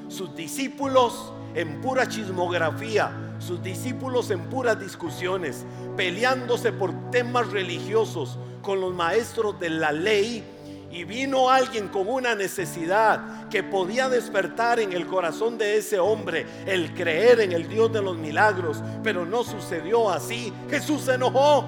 sus 0.08 0.34
discípulos 0.34 1.32
en 1.58 1.80
pura 1.80 2.06
chismografía, 2.06 3.10
sus 3.40 3.62
discípulos 3.62 4.30
en 4.30 4.40
puras 4.48 4.78
discusiones, 4.78 5.66
peleándose 5.96 6.72
por 6.72 7.10
temas 7.10 7.50
religiosos 7.50 8.38
con 8.62 8.80
los 8.80 8.94
maestros 8.94 9.58
de 9.58 9.70
la 9.70 9.90
ley, 9.90 10.44
y 10.90 11.04
vino 11.04 11.50
alguien 11.50 11.88
con 11.88 12.08
una 12.08 12.34
necesidad 12.34 13.48
que 13.48 13.62
podía 13.62 14.08
despertar 14.08 14.80
en 14.80 14.92
el 14.92 15.06
corazón 15.06 15.58
de 15.58 15.76
ese 15.76 15.98
hombre 15.98 16.46
el 16.64 16.94
creer 16.94 17.40
en 17.40 17.52
el 17.52 17.68
Dios 17.68 17.92
de 17.92 18.00
los 18.00 18.16
milagros, 18.16 18.82
pero 19.02 19.26
no 19.26 19.44
sucedió 19.44 20.08
así. 20.08 20.52
Jesús 20.70 21.02
se 21.02 21.14
enojó 21.14 21.64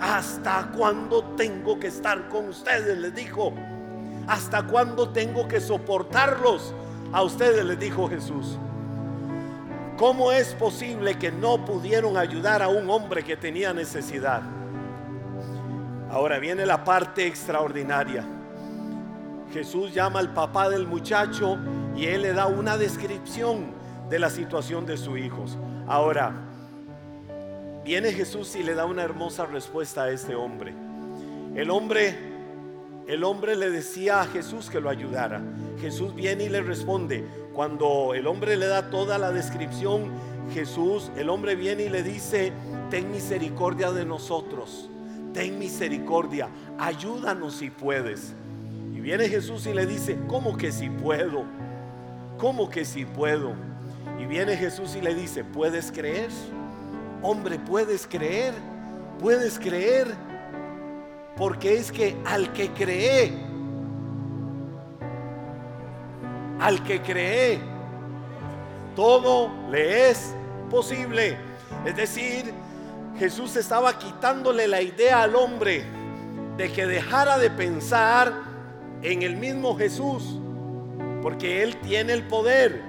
¿Hasta 0.00 0.70
cuándo 0.74 1.22
tengo 1.36 1.78
que 1.78 1.88
estar 1.88 2.28
con 2.28 2.48
ustedes? 2.48 2.98
Les 2.98 3.14
dijo. 3.14 3.52
¿Hasta 4.26 4.66
cuándo 4.66 5.10
tengo 5.10 5.46
que 5.46 5.60
soportarlos? 5.60 6.72
A 7.12 7.22
ustedes 7.22 7.64
les 7.64 7.78
dijo 7.78 8.08
Jesús. 8.08 8.58
¿Cómo 9.96 10.32
es 10.32 10.54
posible 10.54 11.18
que 11.18 11.30
no 11.30 11.64
pudieron 11.64 12.16
ayudar 12.16 12.62
a 12.62 12.68
un 12.68 12.88
hombre 12.88 13.22
que 13.22 13.36
tenía 13.36 13.74
necesidad? 13.74 14.42
Ahora 16.10 16.38
viene 16.38 16.64
la 16.64 16.84
parte 16.84 17.26
extraordinaria. 17.26 18.24
Jesús 19.52 19.92
llama 19.92 20.20
al 20.20 20.32
papá 20.32 20.68
del 20.70 20.86
muchacho 20.86 21.58
y 21.96 22.06
él 22.06 22.22
le 22.22 22.32
da 22.32 22.46
una 22.46 22.76
descripción 22.76 23.72
de 24.08 24.18
la 24.18 24.30
situación 24.30 24.86
de 24.86 24.96
sus 24.96 25.18
hijos. 25.18 25.58
Ahora, 25.86 26.32
Viene 27.84 28.12
Jesús 28.12 28.54
y 28.56 28.62
le 28.62 28.74
da 28.74 28.84
una 28.84 29.02
hermosa 29.02 29.46
respuesta 29.46 30.04
a 30.04 30.10
este 30.10 30.34
hombre. 30.34 30.74
El 31.54 31.70
hombre, 31.70 32.29
el 33.10 33.24
hombre 33.24 33.56
le 33.56 33.70
decía 33.70 34.20
a 34.20 34.26
Jesús 34.26 34.70
que 34.70 34.80
lo 34.80 34.88
ayudara. 34.88 35.42
Jesús 35.80 36.14
viene 36.14 36.44
y 36.44 36.48
le 36.48 36.62
responde. 36.62 37.24
Cuando 37.52 38.14
el 38.14 38.26
hombre 38.26 38.56
le 38.56 38.66
da 38.66 38.88
toda 38.90 39.18
la 39.18 39.32
descripción, 39.32 40.10
Jesús, 40.54 41.10
el 41.16 41.28
hombre 41.28 41.56
viene 41.56 41.84
y 41.84 41.88
le 41.88 42.02
dice, 42.02 42.52
ten 42.88 43.10
misericordia 43.10 43.90
de 43.90 44.04
nosotros, 44.04 44.88
ten 45.34 45.58
misericordia, 45.58 46.48
ayúdanos 46.78 47.54
si 47.54 47.70
puedes. 47.70 48.32
Y 48.94 49.00
viene 49.00 49.28
Jesús 49.28 49.66
y 49.66 49.74
le 49.74 49.86
dice, 49.86 50.16
¿cómo 50.28 50.56
que 50.56 50.70
si 50.70 50.88
puedo? 50.88 51.44
¿Cómo 52.38 52.70
que 52.70 52.84
si 52.84 53.04
puedo? 53.04 53.54
Y 54.20 54.26
viene 54.26 54.56
Jesús 54.56 54.94
y 54.94 55.00
le 55.00 55.14
dice, 55.14 55.42
¿puedes 55.42 55.90
creer? 55.90 56.30
hombre, 57.22 57.58
puedes 57.58 58.06
creer, 58.06 58.54
puedes 59.18 59.58
creer, 59.58 60.08
porque 61.40 61.78
es 61.78 61.90
que 61.90 62.18
al 62.26 62.52
que 62.52 62.68
cree, 62.68 63.32
al 66.60 66.84
que 66.84 67.00
cree, 67.00 67.58
todo 68.94 69.50
le 69.70 70.10
es 70.10 70.34
posible. 70.68 71.38
Es 71.86 71.96
decir, 71.96 72.52
Jesús 73.18 73.56
estaba 73.56 73.98
quitándole 73.98 74.68
la 74.68 74.82
idea 74.82 75.22
al 75.22 75.34
hombre 75.34 75.82
de 76.58 76.70
que 76.70 76.84
dejara 76.84 77.38
de 77.38 77.48
pensar 77.48 78.34
en 79.00 79.22
el 79.22 79.36
mismo 79.36 79.74
Jesús, 79.78 80.38
porque 81.22 81.62
Él 81.62 81.78
tiene 81.78 82.12
el 82.12 82.24
poder. 82.24 82.82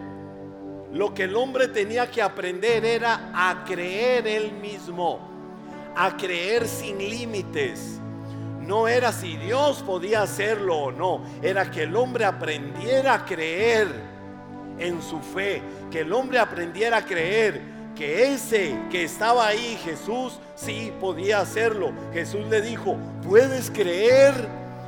Lo 0.91 1.13
que 1.13 1.23
el 1.23 1.37
hombre 1.37 1.69
tenía 1.69 2.11
que 2.11 2.21
aprender 2.21 2.83
era 2.83 3.31
a 3.33 3.63
creer 3.63 4.27
él 4.27 4.51
mismo, 4.51 5.21
a 5.95 6.17
creer 6.17 6.67
sin 6.67 6.97
límites. 6.97 8.01
No 8.61 8.87
era 8.87 9.11
si 9.11 9.37
Dios 9.37 9.83
podía 9.83 10.21
hacerlo 10.21 10.77
o 10.77 10.91
no, 10.91 11.23
era 11.41 11.69
que 11.71 11.83
el 11.83 11.95
hombre 11.95 12.25
aprendiera 12.25 13.15
a 13.15 13.25
creer 13.25 13.87
en 14.77 15.01
su 15.01 15.19
fe, 15.19 15.61
que 15.89 16.01
el 16.01 16.13
hombre 16.13 16.39
aprendiera 16.39 16.97
a 16.97 17.05
creer 17.05 17.61
que 17.95 18.33
ese 18.33 18.77
que 18.89 19.03
estaba 19.03 19.47
ahí, 19.47 19.77
Jesús, 19.83 20.39
sí 20.55 20.93
podía 20.99 21.39
hacerlo. 21.39 21.91
Jesús 22.13 22.45
le 22.47 22.61
dijo, 22.61 22.97
¿puedes 23.27 23.69
creer? 23.69 24.33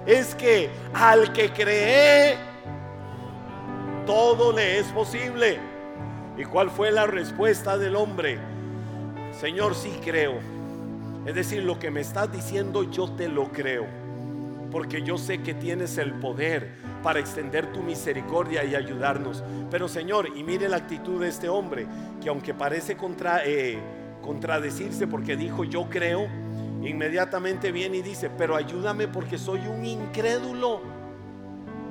Es 0.06 0.36
que 0.36 0.70
al 0.94 1.32
que 1.34 1.52
cree, 1.52 2.38
todo 4.06 4.52
le 4.52 4.80
es 4.80 4.88
posible. 4.88 5.60
¿Y 6.38 6.44
cuál 6.46 6.70
fue 6.70 6.92
la 6.92 7.06
respuesta 7.06 7.78
del 7.78 7.96
hombre? 7.96 8.40
Señor, 9.40 9.76
sí 9.76 10.00
creo. 10.04 10.40
Es 11.26 11.36
decir, 11.36 11.64
lo 11.64 11.80
que 11.80 11.90
me 11.90 12.02
estás 12.02 12.32
diciendo 12.32 12.84
yo 12.84 13.10
te 13.12 13.28
lo 13.28 13.52
creo. 13.52 13.86
Porque 14.72 15.04
yo 15.04 15.18
sé 15.18 15.42
que 15.42 15.54
tienes 15.54 15.98
el 15.98 16.14
poder 16.14 16.72
para 17.04 17.20
extender 17.20 17.72
tu 17.72 17.82
misericordia 17.82 18.64
y 18.64 18.76
ayudarnos. 18.76 19.44
Pero 19.70 19.88
Señor, 19.88 20.30
y 20.36 20.44
mire 20.44 20.68
la 20.68 20.78
actitud 20.78 21.22
de 21.22 21.30
este 21.30 21.48
hombre, 21.48 21.86
que 22.22 22.30
aunque 22.30 22.54
parece 22.54 22.98
contra, 22.98 23.46
eh, 23.46 23.80
contradecirse 24.22 25.06
porque 25.06 25.36
dijo 25.36 25.64
yo 25.64 25.90
creo, 25.90 26.28
inmediatamente 26.82 27.72
viene 27.72 27.98
y 27.98 28.02
dice, 28.02 28.30
pero 28.30 28.56
ayúdame 28.56 29.08
porque 29.08 29.38
soy 29.38 29.60
un 29.68 29.86
incrédulo. 29.86 31.03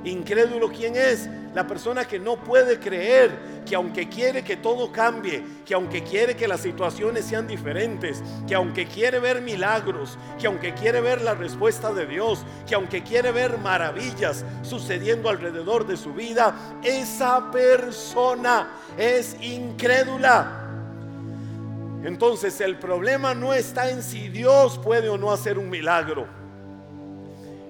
Incrédulo, 0.03 0.69
¿quién 0.69 0.95
es? 0.95 1.29
La 1.53 1.65
persona 1.65 2.05
que 2.05 2.19
no 2.19 2.35
puede 2.35 2.79
creer, 2.79 3.31
que 3.65 3.75
aunque 3.75 4.09
quiere 4.09 4.43
que 4.43 4.57
todo 4.57 4.91
cambie, 4.91 5.43
que 5.65 5.73
aunque 5.73 6.03
quiere 6.03 6.35
que 6.35 6.47
las 6.47 6.61
situaciones 6.61 7.25
sean 7.25 7.47
diferentes, 7.47 8.21
que 8.47 8.55
aunque 8.55 8.85
quiere 8.85 9.19
ver 9.19 9.41
milagros, 9.41 10.17
que 10.39 10.47
aunque 10.47 10.73
quiere 10.73 10.99
ver 10.99 11.21
la 11.21 11.35
respuesta 11.35 11.93
de 11.93 12.05
Dios, 12.05 12.43
que 12.67 12.75
aunque 12.75 13.03
quiere 13.03 13.31
ver 13.31 13.57
maravillas 13.59 14.43
sucediendo 14.63 15.29
alrededor 15.29 15.85
de 15.85 15.95
su 15.95 16.13
vida, 16.13 16.53
esa 16.83 17.49
persona 17.51 18.67
es 18.97 19.37
incrédula. 19.41 20.59
Entonces 22.03 22.59
el 22.59 22.77
problema 22.77 23.33
no 23.33 23.53
está 23.53 23.89
en 23.89 24.03
si 24.03 24.27
Dios 24.27 24.77
puede 24.79 25.07
o 25.07 25.17
no 25.17 25.31
hacer 25.31 25.57
un 25.57 25.69
milagro. 25.69 26.42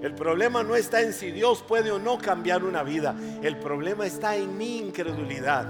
El 0.04 0.14
problema 0.14 0.62
no 0.62 0.76
está 0.76 1.00
en 1.00 1.14
si 1.14 1.30
Dios 1.30 1.64
puede 1.66 1.90
o 1.90 1.98
no 1.98 2.18
cambiar 2.18 2.62
una 2.62 2.82
vida. 2.82 3.16
El 3.42 3.56
problema 3.56 4.04
está 4.04 4.36
en 4.36 4.58
mi 4.58 4.76
incredulidad. 4.76 5.66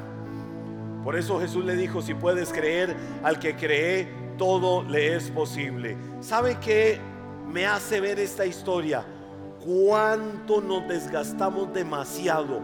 Por 1.05 1.15
eso 1.15 1.39
Jesús 1.39 1.65
le 1.65 1.77
dijo, 1.77 2.03
si 2.03 2.15
puedes 2.15 2.53
creer, 2.53 2.97
al 3.23 3.39
que 3.39 3.55
cree, 3.55 4.09
todo 4.37 4.83
le 4.83 5.15
es 5.15 5.31
posible. 5.31 5.97
¿Sabe 6.21 6.59
qué 6.59 6.99
me 7.47 7.65
hace 7.67 8.01
ver 8.01 8.19
esta 8.19 8.45
historia? 8.45 9.05
Cuánto 9.65 10.61
nos 10.61 10.89
desgastamos 10.89 11.73
demasiado 11.73 12.61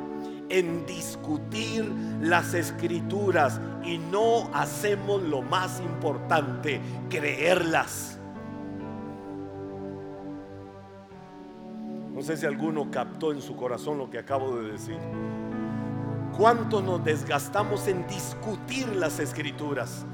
en 0.49 0.85
discutir 0.87 1.85
las 2.21 2.53
escrituras 2.53 3.61
y 3.85 3.97
no 3.97 4.50
hacemos 4.53 5.23
lo 5.23 5.41
más 5.43 5.79
importante, 5.79 6.81
creerlas. 7.09 8.20
No 12.21 12.27
sé 12.27 12.37
si 12.37 12.45
alguno 12.45 12.91
captó 12.91 13.33
en 13.33 13.41
su 13.41 13.57
corazón 13.57 13.97
lo 13.97 14.11
que 14.11 14.19
acabo 14.19 14.55
de 14.57 14.73
decir. 14.73 14.99
¿Cuánto 16.37 16.83
nos 16.83 17.03
desgastamos 17.03 17.89
en 17.89 18.07
discutir 18.07 18.87
las 18.89 19.19
escrituras? 19.21 20.05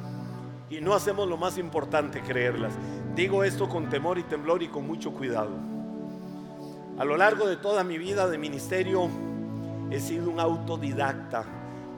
Y 0.70 0.80
no 0.80 0.94
hacemos 0.94 1.28
lo 1.28 1.36
más 1.36 1.58
importante, 1.58 2.20
creerlas. 2.20 2.74
Digo 3.16 3.42
esto 3.42 3.68
con 3.68 3.88
temor 3.88 4.18
y 4.18 4.22
temblor 4.22 4.62
y 4.62 4.68
con 4.68 4.86
mucho 4.86 5.12
cuidado. 5.14 5.50
A 6.96 7.04
lo 7.04 7.16
largo 7.16 7.48
de 7.48 7.56
toda 7.56 7.82
mi 7.82 7.98
vida 7.98 8.28
de 8.28 8.38
ministerio 8.38 9.08
he 9.90 9.98
sido 9.98 10.30
un 10.30 10.38
autodidacta. 10.38 11.44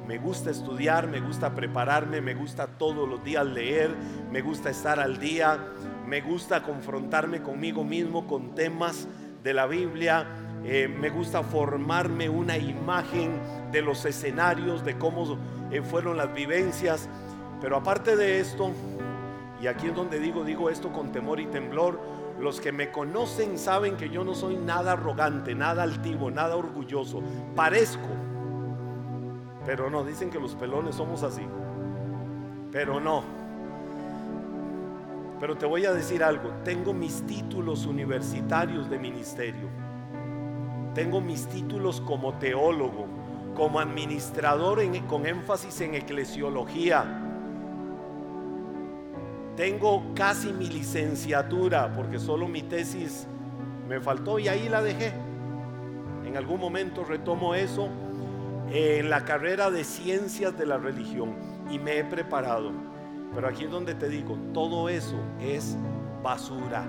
Me 0.07 0.17
gusta 0.17 0.49
estudiar, 0.51 1.07
me 1.07 1.21
gusta 1.21 1.55
prepararme, 1.55 2.23
me 2.23 2.35
gusta 2.35 2.67
todos 2.67 3.07
los 3.07 3.23
días 3.23 3.45
leer, 3.45 3.95
me 4.33 4.41
gusta 4.41 4.71
estar 4.71 5.01
al 5.01 5.19
día, 5.19 5.59
me 6.07 6.23
gusta 6.23 6.63
confrontarme 6.63 7.43
conmigo 7.43 7.85
mismo 7.85 8.27
con 8.27 8.55
temas 8.55 9.07
de 9.43 9.55
la 9.55 9.67
Biblia, 9.67 10.27
eh, 10.65 10.89
me 10.89 11.11
gusta 11.11 11.43
formarme 11.43 12.29
una 12.29 12.57
imagen 12.57 13.41
de 13.71 13.83
los 13.83 14.05
escenarios, 14.05 14.85
de 14.85 14.99
cómo 14.99 15.39
eh, 15.71 15.83
fueron 15.83 16.17
las 16.17 16.33
vivencias. 16.35 17.09
Pero 17.61 17.77
aparte 17.77 18.17
de 18.17 18.41
esto, 18.41 18.71
y 19.61 19.67
aquí 19.67 19.89
es 19.89 19.95
donde 19.95 20.19
digo, 20.19 20.45
digo 20.45 20.71
esto 20.71 20.93
con 20.93 21.13
temor 21.13 21.41
y 21.41 21.47
temblor, 21.47 22.01
los 22.41 22.61
que 22.61 22.71
me 22.71 22.91
conocen 22.91 23.59
saben 23.59 23.97
que 23.97 24.11
yo 24.11 24.23
no 24.25 24.35
soy 24.35 24.57
nada 24.57 24.93
arrogante, 24.93 25.55
nada 25.55 25.83
altivo, 25.83 26.31
nada 26.31 26.57
orgulloso. 26.57 27.23
Parezco, 27.57 28.09
pero 29.67 29.91
no, 29.91 30.05
dicen 30.05 30.31
que 30.31 30.39
los 30.39 30.55
pelones 30.55 30.95
somos 30.95 31.23
así. 31.23 31.43
Pero 32.71 33.01
no. 33.01 33.38
Pero 35.41 35.57
te 35.57 35.67
voy 35.67 35.87
a 35.87 35.93
decir 35.93 36.25
algo, 36.25 36.51
tengo 36.65 36.93
mis 36.93 37.25
títulos 37.27 37.87
universitarios 37.87 38.91
de 38.91 38.99
ministerio. 38.99 39.69
Tengo 40.95 41.21
mis 41.21 41.47
títulos 41.47 42.01
como 42.01 42.35
teólogo, 42.35 43.07
como 43.55 43.79
administrador 43.79 44.81
con 45.07 45.27
énfasis 45.27 45.81
en 45.81 45.95
eclesiología. 45.95 47.25
Tengo 49.57 50.13
casi 50.15 50.53
mi 50.53 50.67
licenciatura 50.69 51.93
porque 51.95 52.19
solo 52.19 52.49
mi 52.49 52.63
tesis 52.63 53.27
me 53.89 54.01
faltó 54.01 54.39
y 54.39 54.49
ahí 54.49 54.69
la 54.69 54.83
dejé. 54.83 55.13
En 56.25 56.37
algún 56.37 56.61
momento 56.61 57.05
retomo 57.05 57.55
eso 57.55 57.89
en 58.71 59.09
la 59.09 59.25
carrera 59.25 59.71
de 59.71 59.85
ciencias 59.85 60.57
de 60.59 60.67
la 60.67 60.79
religión 60.79 61.35
y 61.71 61.79
me 61.79 61.99
he 61.99 62.05
preparado. 62.05 62.71
Pero 63.35 63.49
aquí 63.49 63.65
es 63.65 63.71
donde 63.71 63.95
te 63.95 64.09
digo, 64.09 64.37
todo 64.53 64.89
eso 64.89 65.17
es 65.41 65.77
basura. 66.23 66.85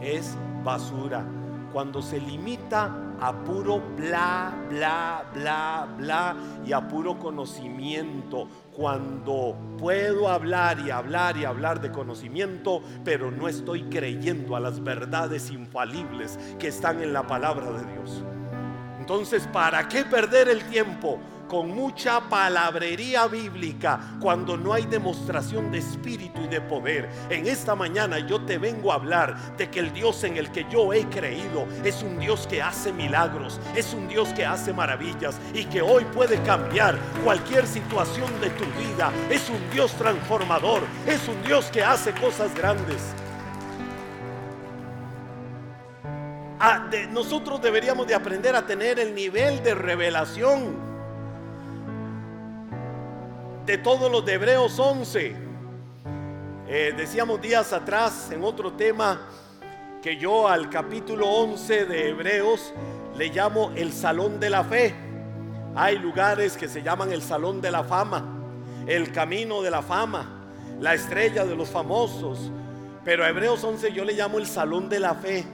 Es 0.00 0.36
basura. 0.64 1.24
Cuando 1.72 2.00
se 2.00 2.20
limita 2.20 3.06
a 3.20 3.32
puro 3.32 3.80
bla, 3.96 4.54
bla, 4.68 5.24
bla, 5.34 5.88
bla 5.96 6.36
y 6.64 6.72
a 6.72 6.86
puro 6.86 7.18
conocimiento. 7.18 8.48
Cuando 8.72 9.56
puedo 9.78 10.28
hablar 10.28 10.78
y 10.80 10.90
hablar 10.90 11.36
y 11.36 11.44
hablar 11.44 11.80
de 11.80 11.90
conocimiento, 11.90 12.82
pero 13.04 13.30
no 13.30 13.48
estoy 13.48 13.84
creyendo 13.84 14.56
a 14.56 14.60
las 14.60 14.82
verdades 14.82 15.50
infalibles 15.50 16.38
que 16.58 16.68
están 16.68 17.02
en 17.02 17.12
la 17.12 17.26
palabra 17.26 17.70
de 17.70 17.92
Dios. 17.92 18.22
Entonces, 18.98 19.48
¿para 19.52 19.86
qué 19.88 20.04
perder 20.04 20.48
el 20.48 20.64
tiempo? 20.64 21.18
Con 21.48 21.70
mucha 21.70 22.20
palabrería 22.20 23.26
bíblica 23.26 24.00
cuando 24.20 24.56
no 24.56 24.72
hay 24.72 24.86
demostración 24.86 25.70
de 25.70 25.78
espíritu 25.78 26.42
y 26.42 26.48
de 26.48 26.60
poder. 26.60 27.08
En 27.30 27.46
esta 27.46 27.74
mañana 27.74 28.18
yo 28.18 28.40
te 28.42 28.58
vengo 28.58 28.92
a 28.92 28.96
hablar 28.96 29.56
de 29.56 29.70
que 29.70 29.80
el 29.80 29.92
Dios 29.92 30.24
en 30.24 30.36
el 30.36 30.50
que 30.50 30.66
yo 30.70 30.92
he 30.92 31.04
creído 31.06 31.66
es 31.84 32.02
un 32.02 32.18
Dios 32.18 32.46
que 32.46 32.62
hace 32.62 32.92
milagros, 32.92 33.60
es 33.74 33.94
un 33.94 34.08
Dios 34.08 34.28
que 34.30 34.44
hace 34.44 34.72
maravillas 34.72 35.38
y 35.54 35.64
que 35.64 35.82
hoy 35.82 36.04
puede 36.04 36.40
cambiar 36.42 36.98
cualquier 37.24 37.66
situación 37.66 38.28
de 38.40 38.50
tu 38.50 38.64
vida. 38.78 39.12
Es 39.30 39.48
un 39.48 39.70
Dios 39.70 39.92
transformador, 39.92 40.82
es 41.06 41.26
un 41.28 41.40
Dios 41.42 41.66
que 41.66 41.82
hace 41.82 42.12
cosas 42.12 42.54
grandes. 42.54 43.02
Ah, 46.58 46.88
nosotros 47.10 47.60
deberíamos 47.60 48.06
de 48.06 48.14
aprender 48.14 48.56
a 48.56 48.66
tener 48.66 48.98
el 48.98 49.14
nivel 49.14 49.62
de 49.62 49.74
revelación 49.74 50.95
de 53.66 53.78
todos 53.78 54.10
los 54.10 54.24
de 54.24 54.34
Hebreos 54.34 54.78
11. 54.78 55.34
Eh, 56.68 56.94
decíamos 56.96 57.40
días 57.40 57.72
atrás 57.72 58.30
en 58.30 58.44
otro 58.44 58.72
tema 58.74 59.26
que 60.00 60.16
yo 60.16 60.46
al 60.46 60.70
capítulo 60.70 61.26
11 61.28 61.86
de 61.86 62.10
Hebreos 62.10 62.72
le 63.16 63.28
llamo 63.30 63.72
el 63.74 63.92
salón 63.92 64.38
de 64.38 64.50
la 64.50 64.62
fe. 64.62 64.94
Hay 65.74 65.98
lugares 65.98 66.56
que 66.56 66.68
se 66.68 66.80
llaman 66.80 67.10
el 67.10 67.22
salón 67.22 67.60
de 67.60 67.72
la 67.72 67.82
fama, 67.82 68.24
el 68.86 69.10
camino 69.10 69.62
de 69.62 69.72
la 69.72 69.82
fama, 69.82 70.48
la 70.78 70.94
estrella 70.94 71.44
de 71.44 71.56
los 71.56 71.68
famosos. 71.68 72.52
Pero 73.04 73.24
a 73.24 73.30
Hebreos 73.30 73.64
11 73.64 73.92
yo 73.92 74.04
le 74.04 74.12
llamo 74.12 74.38
el 74.38 74.46
salón 74.46 74.88
de 74.88 75.00
la 75.00 75.16
fe. 75.16 75.44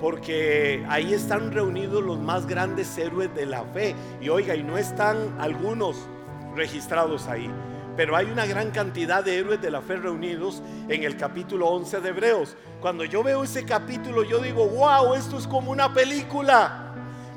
Porque 0.00 0.82
ahí 0.88 1.12
están 1.12 1.52
reunidos 1.52 2.02
los 2.02 2.18
más 2.18 2.46
grandes 2.46 2.96
héroes 2.96 3.34
de 3.34 3.44
la 3.44 3.64
fe. 3.64 3.94
Y 4.22 4.30
oiga, 4.30 4.54
y 4.54 4.62
no 4.62 4.78
están 4.78 5.36
algunos 5.38 6.08
registrados 6.54 7.26
ahí. 7.28 7.50
Pero 7.96 8.16
hay 8.16 8.26
una 8.26 8.46
gran 8.46 8.70
cantidad 8.70 9.24
de 9.24 9.38
héroes 9.38 9.60
de 9.60 9.70
la 9.70 9.82
fe 9.82 9.96
reunidos 9.96 10.62
en 10.88 11.02
el 11.02 11.16
capítulo 11.16 11.68
11 11.68 12.00
de 12.00 12.08
Hebreos. 12.08 12.56
Cuando 12.80 13.04
yo 13.04 13.22
veo 13.22 13.44
ese 13.44 13.64
capítulo, 13.64 14.22
yo 14.22 14.38
digo, 14.38 14.66
wow, 14.66 15.14
esto 15.14 15.36
es 15.36 15.46
como 15.46 15.70
una 15.70 15.92
película. 15.92 16.94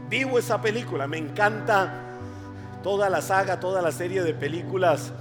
Vivo 0.10 0.38
esa 0.38 0.62
película, 0.62 1.08
me 1.08 1.18
encanta 1.18 2.04
toda 2.84 3.10
la 3.10 3.22
saga, 3.22 3.60
toda 3.60 3.82
la 3.82 3.92
serie 3.92 4.24
de 4.24 4.34
películas 4.34 5.12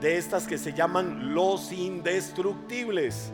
de 0.00 0.18
estas 0.18 0.46
que 0.46 0.58
se 0.58 0.72
llaman 0.72 1.34
Los 1.34 1.72
Indestructibles, 1.72 3.32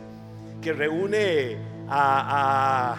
que 0.61 0.73
reúne 0.73 1.57
a, 1.89 2.97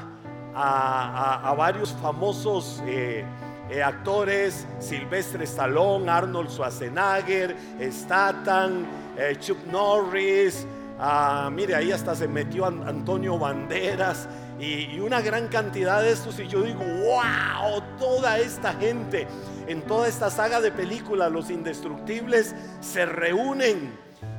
varios 1.56 1.92
famosos 2.00 2.82
eh, 2.86 3.24
eh, 3.70 3.82
actores, 3.82 4.66
Silvestre 4.78 5.44
Stallone, 5.44 6.10
Arnold 6.10 6.50
Schwarzenegger, 6.50 7.56
Statham, 7.90 8.86
eh, 9.16 9.36
Chuck 9.40 9.58
Norris, 9.70 10.66
ah, 10.98 11.50
mire, 11.52 11.74
ahí 11.74 11.92
hasta 11.92 12.14
se 12.14 12.28
metió 12.28 12.66
Antonio 12.66 13.38
Banderas 13.38 14.28
y, 14.58 14.98
una 15.00 15.20
gran 15.20 15.48
cantidad 15.48 16.02
de 16.02 16.12
estos. 16.12 16.38
Y 16.38 16.48
yo 16.48 16.62
digo, 16.62 16.80
wow, 16.80 17.82
toda 17.98 18.38
esta 18.38 18.72
gente 18.74 19.26
en 19.66 19.82
toda 19.82 20.08
esta 20.08 20.30
saga 20.30 20.60
de 20.60 20.70
películas, 20.70 21.32
los 21.32 21.50
indestructibles, 21.50 22.54
se 22.80 23.06
reúnen 23.06 23.92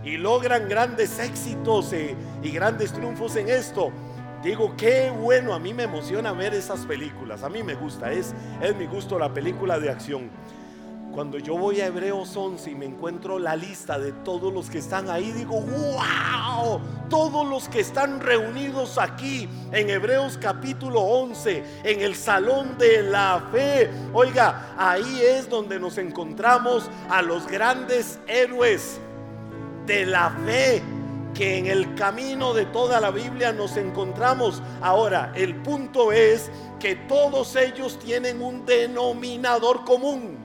y 0.03 0.17
logran 0.17 0.69
grandes 0.69 1.19
éxitos 1.19 1.91
eh, 1.93 2.15
y 2.43 2.51
grandes 2.51 2.93
triunfos 2.93 3.35
en 3.35 3.49
esto. 3.49 3.91
Digo, 4.45 4.75
qué 4.77 5.09
bueno, 5.09 5.55
a 5.55 5.59
mí 5.59 5.73
me 5.73 5.81
emociona 5.85 6.31
ver 6.31 6.53
esas 6.53 6.85
películas, 6.85 7.41
a 7.41 7.49
mí 7.49 7.63
me 7.63 7.73
gusta, 7.73 8.11
es, 8.11 8.35
es 8.61 8.75
mi 8.75 8.85
gusto 8.85 9.17
la 9.17 9.33
película 9.33 9.79
de 9.79 9.89
acción. 9.89 10.29
Cuando 11.15 11.39
yo 11.39 11.57
voy 11.57 11.81
a 11.81 11.87
Hebreos 11.87 12.37
11 12.37 12.69
y 12.69 12.75
me 12.75 12.85
encuentro 12.85 13.39
la 13.39 13.55
lista 13.55 13.97
de 13.97 14.11
todos 14.11 14.53
los 14.53 14.69
que 14.69 14.77
están 14.77 15.09
ahí, 15.09 15.31
digo, 15.31 15.61
wow, 15.61 16.79
todos 17.09 17.47
los 17.47 17.67
que 17.69 17.79
están 17.79 18.19
reunidos 18.19 18.99
aquí 18.99 19.49
en 19.71 19.89
Hebreos 19.89 20.37
capítulo 20.39 21.01
11, 21.01 21.63
en 21.83 22.01
el 22.01 22.13
salón 22.13 22.77
de 22.77 23.01
la 23.01 23.47
fe. 23.51 23.89
Oiga, 24.13 24.75
ahí 24.77 25.21
es 25.23 25.49
donde 25.49 25.79
nos 25.79 25.97
encontramos 25.97 26.87
a 27.09 27.23
los 27.23 27.47
grandes 27.47 28.19
héroes 28.27 28.99
de 29.87 30.05
la 30.05 30.29
fe 30.45 30.83
que 31.35 31.57
en 31.57 31.67
el 31.67 31.93
camino 31.95 32.53
de 32.53 32.65
toda 32.65 33.01
la 33.01 33.11
Biblia 33.11 33.51
nos 33.51 33.75
encontramos. 33.75 34.63
Ahora, 34.81 35.33
el 35.35 35.53
punto 35.57 36.11
es 36.13 36.49
que 36.79 36.95
todos 36.95 37.55
ellos 37.57 37.99
tienen 37.99 38.41
un 38.41 38.65
denominador 38.65 39.83
común. 39.83 40.37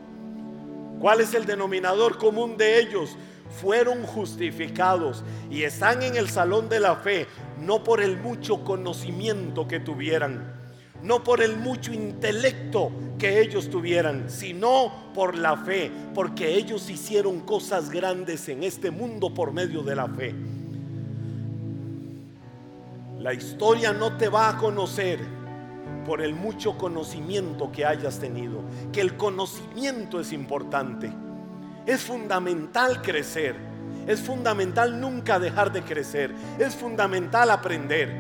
¿Cuál 1.00 1.20
es 1.20 1.32
el 1.32 1.46
denominador 1.46 2.18
común 2.18 2.56
de 2.56 2.80
ellos? 2.80 3.16
Fueron 3.60 4.02
justificados 4.02 5.22
y 5.48 5.62
están 5.62 6.02
en 6.02 6.16
el 6.16 6.28
salón 6.28 6.68
de 6.68 6.80
la 6.80 6.96
fe, 6.96 7.26
no 7.58 7.84
por 7.84 8.02
el 8.02 8.18
mucho 8.18 8.64
conocimiento 8.64 9.66
que 9.68 9.80
tuvieran, 9.80 10.54
no 11.02 11.22
por 11.22 11.40
el 11.40 11.56
mucho 11.56 11.92
intelecto 11.92 12.90
que 13.18 13.40
ellos 13.40 13.70
tuvieran, 13.70 14.28
sino 14.28 15.12
por 15.14 15.36
la 15.36 15.56
fe, 15.56 15.90
porque 16.14 16.56
ellos 16.56 16.90
hicieron 16.90 17.40
cosas 17.40 17.90
grandes 17.90 18.48
en 18.48 18.64
este 18.64 18.90
mundo 18.90 19.32
por 19.32 19.52
medio 19.52 19.82
de 19.82 19.96
la 19.96 20.08
fe. 20.08 20.34
La 23.20 23.34
historia 23.34 23.92
no 23.92 24.16
te 24.16 24.30
va 24.30 24.48
a 24.48 24.56
conocer 24.56 25.20
por 26.06 26.22
el 26.22 26.34
mucho 26.34 26.78
conocimiento 26.78 27.70
que 27.70 27.84
hayas 27.84 28.18
tenido, 28.18 28.62
que 28.92 29.02
el 29.02 29.18
conocimiento 29.18 30.20
es 30.20 30.32
importante. 30.32 31.12
Es 31.84 32.00
fundamental 32.00 33.02
crecer, 33.02 33.56
es 34.06 34.22
fundamental 34.22 34.98
nunca 34.98 35.38
dejar 35.38 35.70
de 35.70 35.82
crecer, 35.82 36.34
es 36.58 36.74
fundamental 36.74 37.50
aprender. 37.50 38.10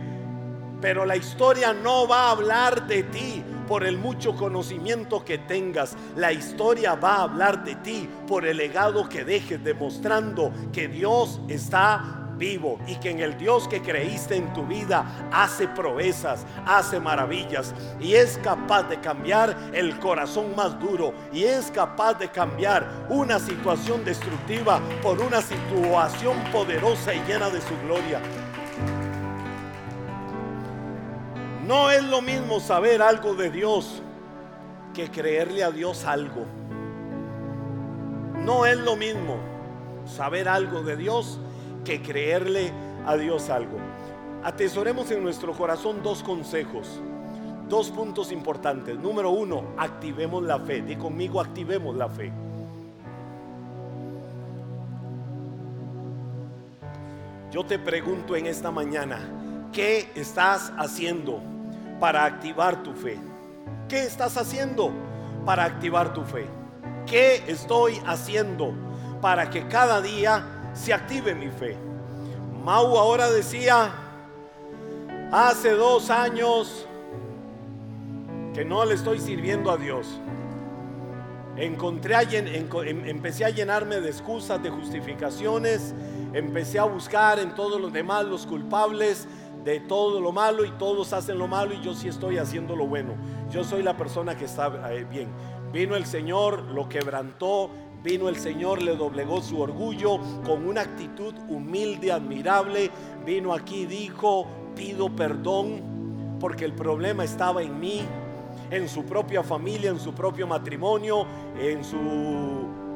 Pero 0.82 1.06
la 1.06 1.16
historia 1.16 1.72
no 1.72 2.06
va 2.06 2.26
a 2.26 2.32
hablar 2.32 2.86
de 2.86 3.02
ti 3.04 3.42
por 3.66 3.84
el 3.84 3.96
mucho 3.96 4.36
conocimiento 4.36 5.24
que 5.24 5.38
tengas. 5.38 5.96
La 6.14 6.30
historia 6.30 6.94
va 6.94 7.16
a 7.16 7.22
hablar 7.22 7.64
de 7.64 7.76
ti 7.76 8.06
por 8.28 8.44
el 8.44 8.58
legado 8.58 9.08
que 9.08 9.24
dejes, 9.24 9.64
demostrando 9.64 10.52
que 10.74 10.88
Dios 10.88 11.40
está 11.48 12.20
vivo 12.40 12.80
y 12.88 12.96
que 12.96 13.10
en 13.10 13.20
el 13.20 13.38
Dios 13.38 13.68
que 13.68 13.80
creíste 13.80 14.34
en 14.34 14.52
tu 14.52 14.66
vida 14.66 15.04
hace 15.30 15.68
proezas, 15.68 16.44
hace 16.66 16.98
maravillas 16.98 17.72
y 18.00 18.14
es 18.14 18.40
capaz 18.42 18.84
de 18.84 18.98
cambiar 18.98 19.56
el 19.72 20.00
corazón 20.00 20.56
más 20.56 20.80
duro 20.80 21.14
y 21.32 21.44
es 21.44 21.70
capaz 21.70 22.14
de 22.14 22.28
cambiar 22.30 23.06
una 23.10 23.38
situación 23.38 24.04
destructiva 24.04 24.80
por 25.02 25.20
una 25.20 25.42
situación 25.42 26.36
poderosa 26.50 27.14
y 27.14 27.20
llena 27.28 27.50
de 27.50 27.60
su 27.60 27.78
gloria. 27.84 28.20
No 31.66 31.90
es 31.90 32.02
lo 32.02 32.20
mismo 32.22 32.58
saber 32.58 33.02
algo 33.02 33.34
de 33.34 33.50
Dios 33.50 34.02
que 34.94 35.10
creerle 35.10 35.62
a 35.62 35.70
Dios 35.70 36.04
algo. 36.04 36.46
No 38.44 38.66
es 38.66 38.78
lo 38.78 38.96
mismo 38.96 39.36
saber 40.06 40.48
algo 40.48 40.82
de 40.82 40.96
Dios 40.96 41.38
que 41.84 42.02
creerle 42.02 42.72
a 43.06 43.16
Dios 43.16 43.50
algo. 43.50 43.78
Atesoremos 44.42 45.10
en 45.10 45.22
nuestro 45.22 45.52
corazón 45.52 46.02
dos 46.02 46.22
consejos, 46.22 47.00
dos 47.68 47.90
puntos 47.90 48.32
importantes. 48.32 48.98
Número 48.98 49.30
uno, 49.30 49.64
activemos 49.76 50.42
la 50.42 50.58
fe. 50.58 50.82
Di 50.82 50.96
conmigo, 50.96 51.40
activemos 51.40 51.96
la 51.96 52.08
fe. 52.08 52.32
Yo 57.50 57.64
te 57.64 57.78
pregunto 57.78 58.36
en 58.36 58.46
esta 58.46 58.70
mañana, 58.70 59.18
¿qué 59.72 60.08
estás 60.14 60.72
haciendo 60.78 61.40
para 61.98 62.24
activar 62.24 62.82
tu 62.82 62.92
fe? 62.92 63.18
¿Qué 63.88 64.04
estás 64.04 64.36
haciendo 64.36 64.92
para 65.44 65.64
activar 65.64 66.14
tu 66.14 66.22
fe? 66.22 66.46
¿Qué 67.06 67.42
estoy 67.48 68.00
haciendo 68.06 68.72
para 69.20 69.50
que 69.50 69.66
cada 69.66 70.00
día 70.00 70.59
se 70.74 70.92
active 70.92 71.34
mi 71.34 71.48
fe. 71.48 71.76
Mau 72.64 72.96
ahora 72.98 73.30
decía, 73.30 73.92
hace 75.32 75.70
dos 75.70 76.10
años 76.10 76.86
que 78.54 78.64
no 78.64 78.84
le 78.84 78.94
estoy 78.94 79.18
sirviendo 79.18 79.70
a 79.70 79.76
Dios. 79.76 80.20
Encontré 81.56 82.14
em, 82.32 83.06
empecé 83.06 83.44
a 83.44 83.50
llenarme 83.50 84.00
de 84.00 84.08
excusas, 84.08 84.62
de 84.62 84.70
justificaciones, 84.70 85.94
empecé 86.32 86.78
a 86.78 86.84
buscar 86.84 87.38
en 87.38 87.54
todos 87.54 87.80
los 87.80 87.92
demás 87.92 88.24
los 88.24 88.46
culpables 88.46 89.26
de 89.64 89.80
todo 89.80 90.20
lo 90.20 90.32
malo 90.32 90.64
y 90.64 90.70
todos 90.72 91.12
hacen 91.12 91.38
lo 91.38 91.46
malo 91.46 91.74
y 91.74 91.82
yo 91.82 91.94
sí 91.94 92.08
estoy 92.08 92.38
haciendo 92.38 92.76
lo 92.76 92.86
bueno. 92.86 93.14
Yo 93.50 93.64
soy 93.64 93.82
la 93.82 93.96
persona 93.96 94.36
que 94.36 94.46
está 94.46 94.70
eh, 94.92 95.04
bien. 95.04 95.28
Vino 95.72 95.96
el 95.96 96.06
Señor, 96.06 96.62
lo 96.62 96.88
quebrantó, 96.88 97.70
Vino 98.02 98.28
el 98.28 98.36
Señor, 98.36 98.80
le 98.82 98.96
doblegó 98.96 99.42
su 99.42 99.60
orgullo 99.60 100.18
con 100.46 100.66
una 100.66 100.80
actitud 100.80 101.34
humilde, 101.48 102.10
admirable. 102.10 102.90
Vino 103.26 103.52
aquí 103.52 103.84
dijo, 103.84 104.46
pido 104.74 105.14
perdón 105.14 106.38
porque 106.40 106.64
el 106.64 106.72
problema 106.72 107.24
estaba 107.24 107.62
en 107.62 107.78
mí, 107.78 108.00
en 108.70 108.88
su 108.88 109.04
propia 109.04 109.42
familia, 109.42 109.90
en 109.90 110.00
su 110.00 110.14
propio 110.14 110.46
matrimonio, 110.46 111.26
en 111.60 111.84
su 111.84 111.98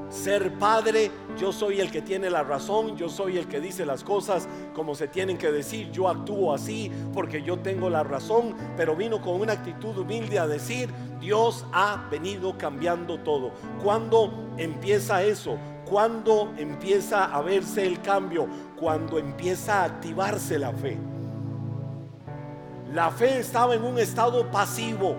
ser 0.09 0.53
padre, 0.59 1.11
yo 1.39 1.53
soy 1.53 1.81
el 1.81 1.91
que 1.91 2.03
tiene 2.03 2.31
la 2.31 2.43
razón, 2.43 2.97
yo 2.97 3.09
soy 3.09 3.39
el 3.39 3.49
que 3.49 3.61
dice 3.61 3.85
las 3.85 4.05
cosas 4.05 4.49
como 4.75 4.95
se 4.95 5.09
tienen 5.09 5.39
que 5.39 5.51
decir, 5.51 5.91
yo 5.91 6.09
actúo 6.09 6.55
así 6.55 6.91
porque 7.13 7.43
yo 7.43 7.59
tengo 7.59 7.91
la 7.91 8.03
razón, 8.05 8.55
pero 8.77 8.95
vino 8.95 9.21
con 9.21 9.41
una 9.41 9.55
actitud 9.55 9.97
humilde 9.99 10.39
a 10.39 10.47
decir, 10.47 10.91
Dios 11.21 11.65
ha 11.73 12.07
venido 12.11 12.57
cambiando 12.59 13.19
todo. 13.21 13.53
¿Cuándo 13.83 14.53
empieza 14.57 15.23
eso? 15.23 15.57
¿Cuándo 15.85 16.53
empieza 16.57 17.25
a 17.25 17.43
verse 17.43 17.87
el 17.87 18.01
cambio? 18.01 18.47
Cuando 18.79 19.19
empieza 19.19 19.81
a 19.81 19.85
activarse 19.85 20.59
la 20.59 20.73
fe. 20.73 20.99
La 22.93 23.11
fe 23.11 23.41
estaba 23.41 23.75
en 23.75 23.83
un 23.83 23.99
estado 23.99 24.51
pasivo. 24.51 25.17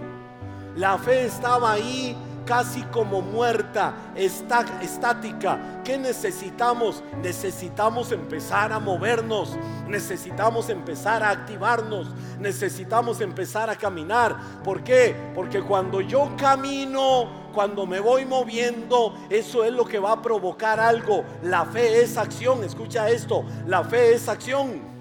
La 0.75 0.97
fe 0.97 1.25
estaba 1.25 1.73
ahí 1.73 2.15
casi 2.45 2.81
como 2.83 3.21
muerta, 3.21 3.93
está, 4.15 4.65
estática. 4.81 5.81
¿Qué 5.83 5.97
necesitamos? 5.97 7.03
Necesitamos 7.21 8.11
empezar 8.11 8.71
a 8.71 8.79
movernos, 8.79 9.57
necesitamos 9.87 10.69
empezar 10.69 11.23
a 11.23 11.31
activarnos, 11.31 12.07
necesitamos 12.39 13.21
empezar 13.21 13.69
a 13.69 13.75
caminar. 13.75 14.35
¿Por 14.63 14.83
qué? 14.83 15.15
Porque 15.33 15.61
cuando 15.61 16.01
yo 16.01 16.31
camino, 16.37 17.49
cuando 17.53 17.85
me 17.85 17.99
voy 17.99 18.25
moviendo, 18.25 19.15
eso 19.29 19.63
es 19.63 19.73
lo 19.73 19.85
que 19.85 19.99
va 19.99 20.13
a 20.13 20.21
provocar 20.21 20.79
algo. 20.79 21.23
La 21.43 21.65
fe 21.65 22.01
es 22.01 22.17
acción, 22.17 22.63
escucha 22.63 23.09
esto, 23.09 23.43
la 23.65 23.83
fe 23.83 24.13
es 24.13 24.29
acción. 24.29 24.95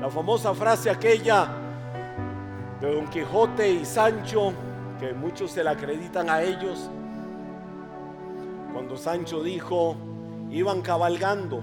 La 0.00 0.10
famosa 0.10 0.54
frase 0.54 0.90
aquella 0.90 1.48
de 2.80 2.94
Don 2.94 3.08
Quijote 3.08 3.68
y 3.68 3.84
Sancho 3.84 4.52
que 4.98 5.12
muchos 5.12 5.52
se 5.52 5.64
la 5.64 5.72
acreditan 5.72 6.28
a 6.28 6.42
ellos. 6.42 6.90
Cuando 8.72 8.96
Sancho 8.96 9.42
dijo, 9.42 9.96
iban 10.50 10.82
cabalgando. 10.82 11.62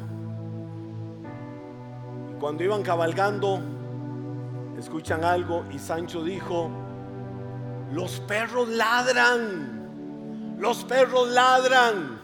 Y 2.32 2.40
cuando 2.40 2.64
iban 2.64 2.84
cabalgando, 2.84 3.60
escuchan 4.78 5.24
algo 5.24 5.66
y 5.72 5.80
Sancho 5.80 6.24
dijo, 6.24 6.70
los 7.92 8.20
perros 8.22 8.68
ladran, 8.70 10.58
los 10.60 10.84
perros 10.84 11.30
ladran. 11.30 12.22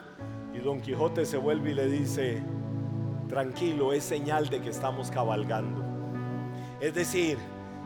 Y 0.54 0.60
Don 0.60 0.82
Quijote 0.82 1.26
se 1.26 1.38
vuelve 1.38 1.72
y 1.72 1.74
le 1.74 1.88
dice, 1.88 2.44
tranquilo, 3.30 3.94
es 3.94 4.04
señal 4.04 4.50
de 4.50 4.62
que 4.62 4.70
estamos 4.70 5.10
cabalgando. 5.10 5.82
Es 6.82 6.94
decir, 6.94 7.38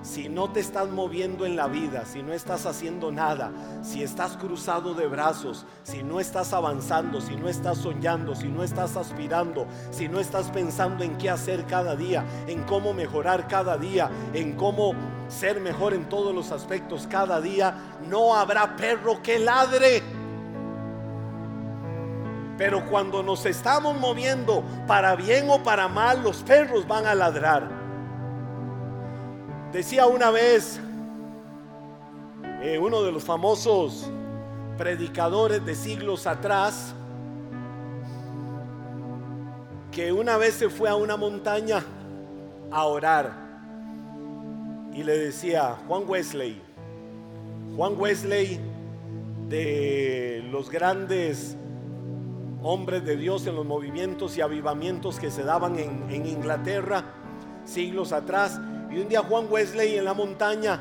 si 0.06 0.30
no 0.30 0.52
te 0.52 0.60
estás 0.60 0.88
moviendo 0.88 1.48
en 1.48 1.56
la 1.56 1.68
vida, 1.68 2.06
si 2.06 2.22
no 2.22 2.32
estás 2.32 2.68
haciendo 2.68 3.12
nada, 3.12 3.52
si 3.82 4.04
estás 4.04 4.38
cruzado 4.38 4.94
de 4.94 5.08
brazos, 5.08 5.66
si 5.82 6.04
no 6.04 6.20
estás 6.20 6.54
avanzando, 6.54 7.20
si 7.20 7.36
no 7.36 7.50
estás 7.50 7.80
soñando, 7.80 8.36
si 8.36 8.48
no 8.48 8.64
estás 8.64 8.98
aspirando, 8.98 9.66
si 9.90 10.08
no 10.08 10.20
estás 10.20 10.52
pensando 10.52 11.04
en 11.04 11.18
qué 11.18 11.32
hacer 11.32 11.66
cada 11.66 11.96
día, 11.96 12.24
en 12.46 12.64
cómo 12.66 12.94
mejorar 12.94 13.48
cada 13.48 13.78
día, 13.78 14.12
en 14.34 14.54
cómo 14.56 14.94
ser 15.28 15.60
mejor 15.60 15.96
en 15.96 16.08
todos 16.08 16.36
los 16.36 16.52
aspectos 16.52 17.08
cada 17.10 17.42
día, 17.42 17.74
no 18.08 18.36
habrá 18.36 18.76
perro 18.76 19.24
que 19.24 19.40
ladre. 19.40 20.04
Pero 22.60 22.86
cuando 22.86 23.24
nos 23.24 23.44
estamos 23.48 24.00
moviendo 24.00 24.64
para 24.86 25.16
bien 25.16 25.50
o 25.50 25.64
para 25.64 25.88
mal, 25.88 26.22
los 26.22 26.44
perros 26.44 26.88
van 26.88 27.08
a 27.08 27.16
ladrar. 27.16 27.75
Decía 29.76 30.06
una 30.06 30.32
vez 30.32 30.80
eh, 32.62 32.80
uno 32.80 33.04
de 33.04 33.12
los 33.12 33.26
famosos 33.26 34.10
predicadores 34.78 35.66
de 35.66 35.76
siglos 35.76 36.28
atrás 36.28 36.96
que 39.92 40.14
una 40.14 40.38
vez 40.38 40.54
se 40.54 40.70
fue 40.70 40.88
a 40.88 40.96
una 40.96 41.18
montaña 41.18 41.84
a 42.72 42.86
orar 42.86 43.34
y 44.94 45.04
le 45.04 45.18
decía, 45.18 45.76
Juan 45.90 46.04
Wesley, 46.08 46.62
Juan 47.76 48.00
Wesley 48.00 48.58
de 49.50 50.42
los 50.52 50.70
grandes 50.70 51.58
hombres 52.64 53.04
de 53.04 53.18
Dios 53.18 53.46
en 53.46 53.58
los 53.58 53.66
movimientos 53.66 54.38
y 54.38 54.42
avivamientos 54.42 55.20
que 55.20 55.30
se 55.30 55.44
daban 55.44 55.78
en, 55.78 56.06
en 56.10 56.26
Inglaterra 56.26 57.04
siglos 57.66 58.14
atrás. 58.14 58.62
Y 58.96 59.00
un 59.00 59.10
día 59.10 59.22
Juan 59.24 59.48
Wesley 59.50 59.98
en 59.98 60.06
la 60.06 60.14
montaña 60.14 60.80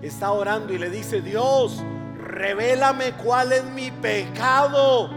está 0.00 0.32
orando 0.32 0.72
y 0.72 0.78
le 0.78 0.88
dice, 0.88 1.20
Dios, 1.20 1.82
revélame 2.16 3.12
cuál 3.12 3.52
es 3.52 3.62
mi 3.64 3.90
pecado. 3.90 5.10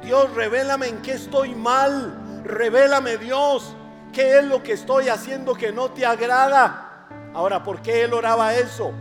Dios, 0.00 0.32
revélame 0.36 0.86
en 0.86 1.02
qué 1.02 1.14
estoy 1.14 1.56
mal. 1.56 2.42
Revélame, 2.44 3.16
Dios, 3.16 3.74
qué 4.12 4.38
es 4.38 4.44
lo 4.44 4.62
que 4.62 4.74
estoy 4.74 5.08
haciendo 5.08 5.54
que 5.56 5.72
no 5.72 5.90
te 5.90 6.06
agrada. 6.06 7.08
Ahora, 7.34 7.64
¿por 7.64 7.82
qué 7.82 8.04
él 8.04 8.14
oraba 8.14 8.54
eso? 8.54 8.92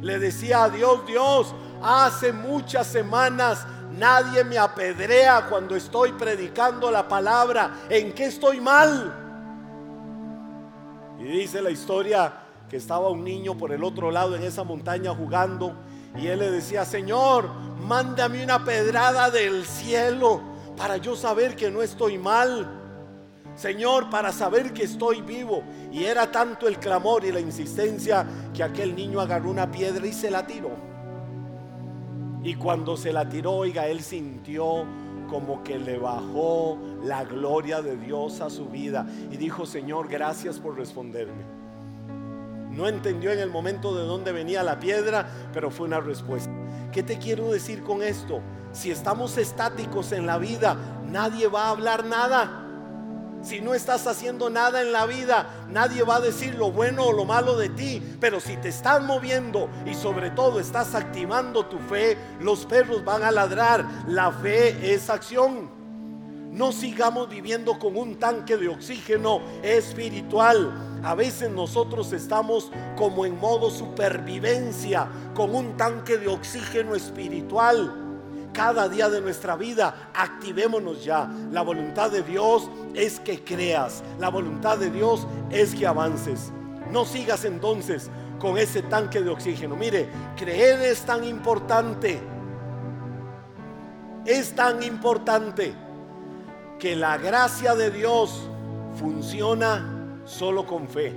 Le 0.00 0.18
decía 0.18 0.64
a 0.64 0.70
Dios, 0.70 1.04
Dios, 1.06 1.54
hace 1.82 2.32
muchas 2.32 2.86
semanas 2.86 3.66
nadie 3.98 4.44
me 4.44 4.56
apedrea 4.56 5.44
cuando 5.50 5.76
estoy 5.76 6.12
predicando 6.12 6.90
la 6.90 7.06
palabra. 7.06 7.80
¿En 7.90 8.14
qué 8.14 8.24
estoy 8.24 8.62
mal? 8.62 9.23
Y 11.24 11.28
dice 11.28 11.62
la 11.62 11.70
historia 11.70 12.34
que 12.68 12.76
estaba 12.76 13.08
un 13.08 13.24
niño 13.24 13.56
por 13.56 13.72
el 13.72 13.82
otro 13.82 14.10
lado 14.10 14.36
en 14.36 14.42
esa 14.42 14.62
montaña 14.62 15.14
jugando 15.14 15.74
y 16.16 16.26
él 16.26 16.40
le 16.40 16.50
decía, 16.50 16.84
Señor, 16.84 17.48
mándame 17.80 18.44
una 18.44 18.62
pedrada 18.62 19.30
del 19.30 19.64
cielo 19.64 20.42
para 20.76 20.98
yo 20.98 21.16
saber 21.16 21.56
que 21.56 21.70
no 21.70 21.80
estoy 21.80 22.18
mal. 22.18 22.82
Señor, 23.56 24.10
para 24.10 24.32
saber 24.32 24.74
que 24.74 24.84
estoy 24.84 25.22
vivo. 25.22 25.62
Y 25.90 26.04
era 26.04 26.30
tanto 26.30 26.68
el 26.68 26.78
clamor 26.78 27.24
y 27.24 27.32
la 27.32 27.40
insistencia 27.40 28.26
que 28.52 28.62
aquel 28.62 28.94
niño 28.94 29.18
agarró 29.18 29.50
una 29.50 29.70
piedra 29.70 30.06
y 30.06 30.12
se 30.12 30.30
la 30.30 30.46
tiró. 30.46 30.72
Y 32.42 32.54
cuando 32.56 32.98
se 32.98 33.14
la 33.14 33.26
tiró, 33.26 33.52
oiga, 33.52 33.86
él 33.86 34.02
sintió 34.02 34.84
como 35.28 35.62
que 35.62 35.78
le 35.78 35.98
bajó 35.98 36.78
la 37.02 37.24
gloria 37.24 37.82
de 37.82 37.96
Dios 37.96 38.40
a 38.40 38.50
su 38.50 38.66
vida. 38.66 39.06
Y 39.30 39.36
dijo, 39.36 39.66
Señor, 39.66 40.08
gracias 40.08 40.58
por 40.58 40.76
responderme. 40.76 41.44
No 42.70 42.88
entendió 42.88 43.30
en 43.30 43.38
el 43.38 43.50
momento 43.50 43.94
de 43.96 44.04
dónde 44.04 44.32
venía 44.32 44.62
la 44.62 44.80
piedra, 44.80 45.28
pero 45.52 45.70
fue 45.70 45.86
una 45.86 46.00
respuesta. 46.00 46.50
¿Qué 46.92 47.02
te 47.02 47.18
quiero 47.18 47.52
decir 47.52 47.82
con 47.82 48.02
esto? 48.02 48.40
Si 48.72 48.90
estamos 48.90 49.38
estáticos 49.38 50.10
en 50.12 50.26
la 50.26 50.38
vida, 50.38 50.76
nadie 51.08 51.46
va 51.46 51.66
a 51.66 51.70
hablar 51.70 52.04
nada. 52.04 52.63
Si 53.44 53.60
no 53.60 53.74
estás 53.74 54.06
haciendo 54.06 54.48
nada 54.48 54.80
en 54.80 54.90
la 54.90 55.04
vida, 55.04 55.66
nadie 55.68 56.02
va 56.02 56.16
a 56.16 56.20
decir 56.20 56.54
lo 56.54 56.72
bueno 56.72 57.04
o 57.04 57.12
lo 57.12 57.26
malo 57.26 57.58
de 57.58 57.68
ti. 57.68 58.02
Pero 58.18 58.40
si 58.40 58.56
te 58.56 58.70
estás 58.70 59.02
moviendo 59.02 59.68
y 59.84 59.92
sobre 59.92 60.30
todo 60.30 60.58
estás 60.58 60.94
activando 60.94 61.66
tu 61.66 61.78
fe, 61.78 62.16
los 62.40 62.64
perros 62.64 63.04
van 63.04 63.22
a 63.22 63.30
ladrar. 63.30 63.84
La 64.08 64.32
fe 64.32 64.94
es 64.94 65.10
acción. 65.10 65.68
No 66.52 66.72
sigamos 66.72 67.28
viviendo 67.28 67.78
con 67.78 67.98
un 67.98 68.18
tanque 68.18 68.56
de 68.56 68.68
oxígeno 68.68 69.42
espiritual. 69.62 71.00
A 71.04 71.14
veces 71.14 71.50
nosotros 71.50 72.14
estamos 72.14 72.70
como 72.96 73.26
en 73.26 73.38
modo 73.38 73.70
supervivencia, 73.70 75.06
con 75.34 75.54
un 75.54 75.76
tanque 75.76 76.16
de 76.16 76.28
oxígeno 76.28 76.94
espiritual. 76.94 78.03
Cada 78.54 78.88
día 78.88 79.08
de 79.10 79.20
nuestra 79.20 79.56
vida, 79.56 80.10
activémonos 80.14 81.04
ya. 81.04 81.28
La 81.50 81.62
voluntad 81.62 82.12
de 82.12 82.22
Dios 82.22 82.70
es 82.94 83.18
que 83.18 83.42
creas. 83.42 84.04
La 84.20 84.28
voluntad 84.28 84.78
de 84.78 84.92
Dios 84.92 85.26
es 85.50 85.74
que 85.74 85.88
avances. 85.88 86.52
No 86.92 87.04
sigas 87.04 87.44
entonces 87.44 88.10
con 88.38 88.56
ese 88.56 88.82
tanque 88.82 89.20
de 89.20 89.30
oxígeno. 89.30 89.74
Mire, 89.74 90.08
creer 90.36 90.80
es 90.82 91.00
tan 91.02 91.24
importante. 91.24 92.20
Es 94.24 94.54
tan 94.54 94.84
importante 94.84 95.74
que 96.78 96.94
la 96.94 97.18
gracia 97.18 97.74
de 97.74 97.90
Dios 97.90 98.48
funciona 99.00 100.20
solo 100.24 100.64
con 100.64 100.86
fe. 100.86 101.12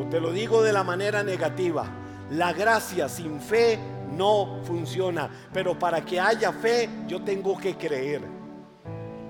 O 0.00 0.06
te 0.06 0.20
lo 0.20 0.32
digo 0.32 0.62
de 0.62 0.72
la 0.72 0.82
manera 0.82 1.22
negativa. 1.22 1.86
La 2.30 2.52
gracia 2.52 3.08
sin 3.08 3.40
fe 3.40 3.78
no 4.12 4.60
funciona. 4.64 5.30
Pero 5.52 5.78
para 5.78 6.04
que 6.04 6.20
haya 6.20 6.52
fe, 6.52 6.88
yo 7.06 7.22
tengo 7.22 7.56
que 7.56 7.76
creer. 7.76 8.22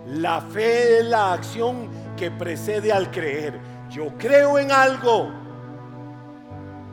La 0.07 0.41
fe 0.41 1.01
es 1.01 1.05
la 1.07 1.33
acción 1.33 1.89
que 2.17 2.31
precede 2.31 2.93
al 2.93 3.11
creer. 3.11 3.59
Yo 3.91 4.17
creo 4.19 4.59
en 4.59 4.71
algo. 4.71 5.31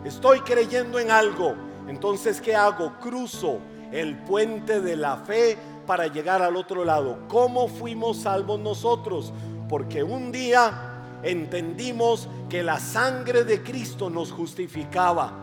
Estoy 0.03 0.39
creyendo 0.41 0.99
en 0.99 1.11
algo. 1.11 1.55
Entonces, 1.87 2.41
¿qué 2.41 2.55
hago? 2.55 2.93
Cruzo 2.99 3.59
el 3.91 4.17
puente 4.17 4.81
de 4.81 4.95
la 4.95 5.17
fe 5.17 5.57
para 5.85 6.07
llegar 6.07 6.41
al 6.41 6.55
otro 6.55 6.83
lado. 6.83 7.19
¿Cómo 7.27 7.67
fuimos 7.67 8.17
salvos 8.17 8.59
nosotros? 8.59 9.31
Porque 9.69 10.03
un 10.03 10.31
día 10.31 11.19
entendimos 11.23 12.27
que 12.49 12.63
la 12.63 12.79
sangre 12.79 13.43
de 13.43 13.61
Cristo 13.61 14.09
nos 14.09 14.31
justificaba 14.31 15.42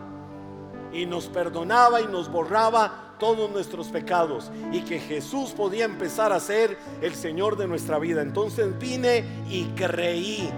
y 0.93 1.05
nos 1.05 1.27
perdonaba 1.27 2.01
y 2.01 2.07
nos 2.07 2.31
borraba 2.31 3.15
todos 3.19 3.51
nuestros 3.51 3.87
pecados 3.87 4.51
y 4.71 4.81
que 4.81 4.99
Jesús 4.99 5.51
podía 5.51 5.85
empezar 5.85 6.33
a 6.33 6.39
ser 6.39 6.77
el 7.01 7.13
Señor 7.13 7.55
de 7.55 7.67
nuestra 7.67 7.99
vida. 7.99 8.21
Entonces 8.21 8.77
vine 8.79 9.23
y 9.49 9.65
creí 9.75 10.51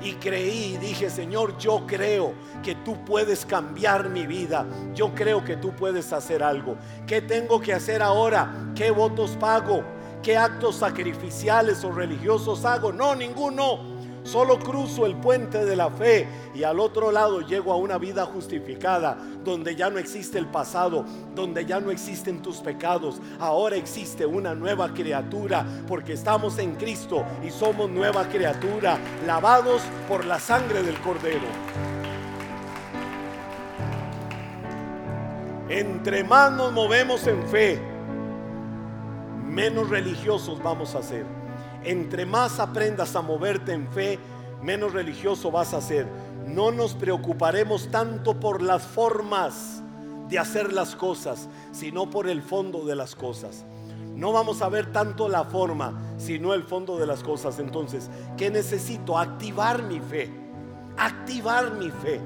y 0.00 0.12
creí 0.14 0.74
y 0.74 0.76
dije, 0.76 1.10
Señor, 1.10 1.56
yo 1.58 1.84
creo 1.86 2.32
que 2.62 2.74
tú 2.74 3.04
puedes 3.04 3.44
cambiar 3.44 4.08
mi 4.10 4.26
vida. 4.26 4.66
Yo 4.94 5.14
creo 5.14 5.44
que 5.44 5.56
tú 5.56 5.72
puedes 5.72 6.12
hacer 6.12 6.42
algo. 6.42 6.76
¿Qué 7.06 7.20
tengo 7.20 7.60
que 7.60 7.72
hacer 7.72 8.02
ahora? 8.02 8.72
¿Qué 8.74 8.90
votos 8.90 9.32
pago? 9.40 9.82
¿Qué 10.22 10.36
actos 10.36 10.76
sacrificiales 10.76 11.82
o 11.84 11.92
religiosos 11.92 12.64
hago? 12.64 12.92
No, 12.92 13.14
ninguno. 13.14 13.97
Solo 14.24 14.58
cruzo 14.58 15.06
el 15.06 15.16
puente 15.16 15.64
de 15.64 15.76
la 15.76 15.90
fe 15.90 16.28
y 16.54 16.62
al 16.62 16.80
otro 16.80 17.10
lado 17.10 17.40
llego 17.40 17.72
a 17.72 17.76
una 17.76 17.98
vida 17.98 18.26
justificada, 18.26 19.16
donde 19.44 19.74
ya 19.74 19.90
no 19.90 19.98
existe 19.98 20.38
el 20.38 20.46
pasado, 20.46 21.04
donde 21.34 21.64
ya 21.64 21.80
no 21.80 21.90
existen 21.90 22.42
tus 22.42 22.58
pecados. 22.58 23.20
Ahora 23.38 23.76
existe 23.76 24.26
una 24.26 24.54
nueva 24.54 24.92
criatura, 24.92 25.64
porque 25.86 26.12
estamos 26.12 26.58
en 26.58 26.74
Cristo 26.74 27.24
y 27.46 27.50
somos 27.50 27.90
nueva 27.90 28.28
criatura, 28.28 28.98
lavados 29.26 29.82
por 30.08 30.24
la 30.24 30.38
sangre 30.38 30.82
del 30.82 30.98
Cordero. 31.00 31.46
Entre 35.68 36.24
más 36.24 36.52
nos 36.52 36.72
movemos 36.72 37.26
en 37.26 37.46
fe, 37.46 37.78
menos 39.46 39.88
religiosos 39.90 40.62
vamos 40.62 40.94
a 40.94 41.02
ser 41.02 41.37
entre 41.88 42.26
más 42.26 42.60
aprendas 42.60 43.16
a 43.16 43.22
moverte 43.22 43.72
en 43.72 43.88
fe, 43.88 44.18
menos 44.62 44.92
religioso 44.92 45.50
vas 45.50 45.72
a 45.72 45.80
ser. 45.80 46.06
No 46.46 46.70
nos 46.70 46.94
preocuparemos 46.94 47.90
tanto 47.90 48.38
por 48.38 48.60
las 48.60 48.82
formas 48.82 49.82
de 50.28 50.38
hacer 50.38 50.72
las 50.74 50.94
cosas, 50.94 51.48
sino 51.72 52.10
por 52.10 52.28
el 52.28 52.42
fondo 52.42 52.84
de 52.84 52.94
las 52.94 53.14
cosas. 53.14 53.64
No 54.14 54.32
vamos 54.32 54.60
a 54.60 54.68
ver 54.68 54.92
tanto 54.92 55.30
la 55.30 55.44
forma, 55.44 55.98
sino 56.18 56.52
el 56.52 56.62
fondo 56.62 56.98
de 56.98 57.06
las 57.06 57.22
cosas. 57.22 57.58
Entonces, 57.58 58.10
¿qué 58.36 58.50
necesito? 58.50 59.16
Activar 59.16 59.82
mi 59.82 60.00
fe. 60.00 60.30
Activar 60.98 61.72
mi 61.72 61.90
fe. 61.90 62.20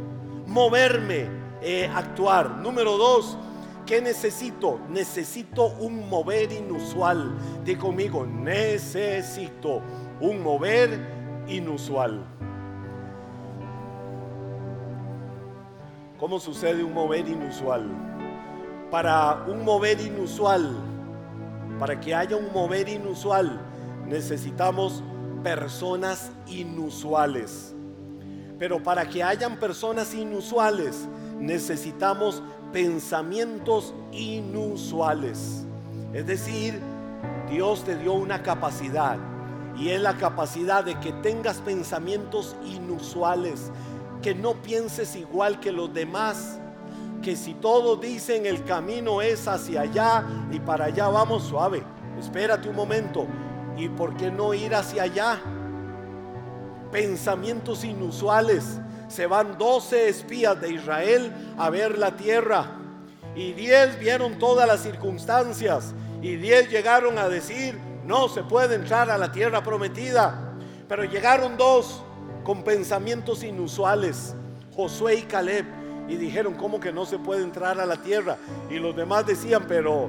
Moverme, 0.46 1.29
eh, 1.61 1.88
actuar. 1.94 2.51
Número 2.57 2.96
dos, 2.96 3.38
¿Qué 3.92 4.00
necesito? 4.00 4.81
Necesito 4.88 5.66
un 5.66 6.09
mover 6.09 6.50
inusual. 6.50 7.37
Di 7.62 7.76
conmigo, 7.76 8.24
necesito 8.24 9.83
un 10.18 10.42
mover 10.42 10.98
inusual. 11.46 12.24
¿Cómo 16.18 16.40
sucede 16.40 16.83
un 16.83 16.94
mover 16.94 17.28
inusual? 17.28 17.85
Para 18.90 19.44
un 19.46 19.62
mover 19.62 20.00
inusual, 20.00 20.74
para 21.78 22.00
que 22.00 22.14
haya 22.14 22.35
un 22.35 22.50
mover 22.50 22.88
inusual, 22.88 23.61
necesitamos 24.07 25.05
personas 25.42 26.33
inusuales. 26.46 27.74
Pero 28.59 28.83
para 28.83 29.07
que 29.07 29.22
hayan 29.22 29.59
personas 29.59 30.14
inusuales, 30.14 31.07
necesitamos 31.38 32.42
pensamientos 32.72 33.94
inusuales. 34.12 35.64
Es 36.12 36.26
decir, 36.26 36.80
Dios 37.50 37.85
te 37.85 37.96
dio 37.96 38.14
una 38.14 38.42
capacidad 38.42 39.18
y 39.76 39.90
es 39.90 40.00
la 40.00 40.16
capacidad 40.16 40.85
de 40.85 40.98
que 41.00 41.12
tengas 41.12 41.58
pensamientos 41.58 42.56
inusuales, 42.64 43.70
que 44.20 44.35
no 44.35 44.54
pienses 44.54 45.16
igual 45.16 45.61
que 45.61 45.72
los 45.72 45.92
demás, 45.92 46.58
que 47.22 47.37
si 47.37 47.54
todos 47.54 48.00
dicen 48.00 48.46
el 48.46 48.64
camino 48.64 49.22
es 49.22 49.46
hacia 49.48 49.82
allá 49.82 50.24
y 50.50 50.58
para 50.61 50.87
allá 50.87 51.08
vamos 51.08 51.44
suave, 51.44 51.82
espérate 52.18 52.68
un 52.68 52.76
momento, 52.76 53.26
¿y 53.76 53.88
por 53.88 54.16
qué 54.16 54.30
no 54.30 54.54
ir 54.54 54.74
hacia 54.74 55.04
allá? 55.04 55.40
Pensamientos 56.90 57.85
inusuales. 57.85 58.82
Se 59.12 59.27
van 59.27 59.59
12 59.59 60.09
espías 60.09 60.59
de 60.59 60.72
Israel 60.72 61.31
a 61.59 61.68
ver 61.68 61.98
la 61.98 62.16
tierra 62.16 62.79
y 63.35 63.53
10 63.53 63.98
vieron 63.98 64.38
todas 64.38 64.66
las 64.66 64.81
circunstancias 64.81 65.92
y 66.22 66.37
10 66.37 66.70
llegaron 66.70 67.18
a 67.18 67.29
decir, 67.29 67.79
no 68.07 68.31
se 68.31 68.42
puede 68.42 68.75
entrar 68.75 69.11
a 69.11 69.18
la 69.18 69.31
tierra 69.31 69.62
prometida. 69.62 70.55
Pero 70.88 71.05
llegaron 71.05 71.59
dos 71.59 72.03
con 72.42 72.64
pensamientos 72.64 73.42
inusuales, 73.42 74.35
Josué 74.75 75.16
y 75.16 75.22
Caleb, 75.25 75.66
y 76.09 76.16
dijeron, 76.16 76.55
¿cómo 76.55 76.81
que 76.81 76.90
no 76.90 77.05
se 77.05 77.18
puede 77.18 77.42
entrar 77.42 77.79
a 77.81 77.85
la 77.85 77.98
tierra? 77.98 78.38
Y 78.70 78.79
los 78.79 78.96
demás 78.96 79.27
decían, 79.27 79.66
pero 79.68 80.09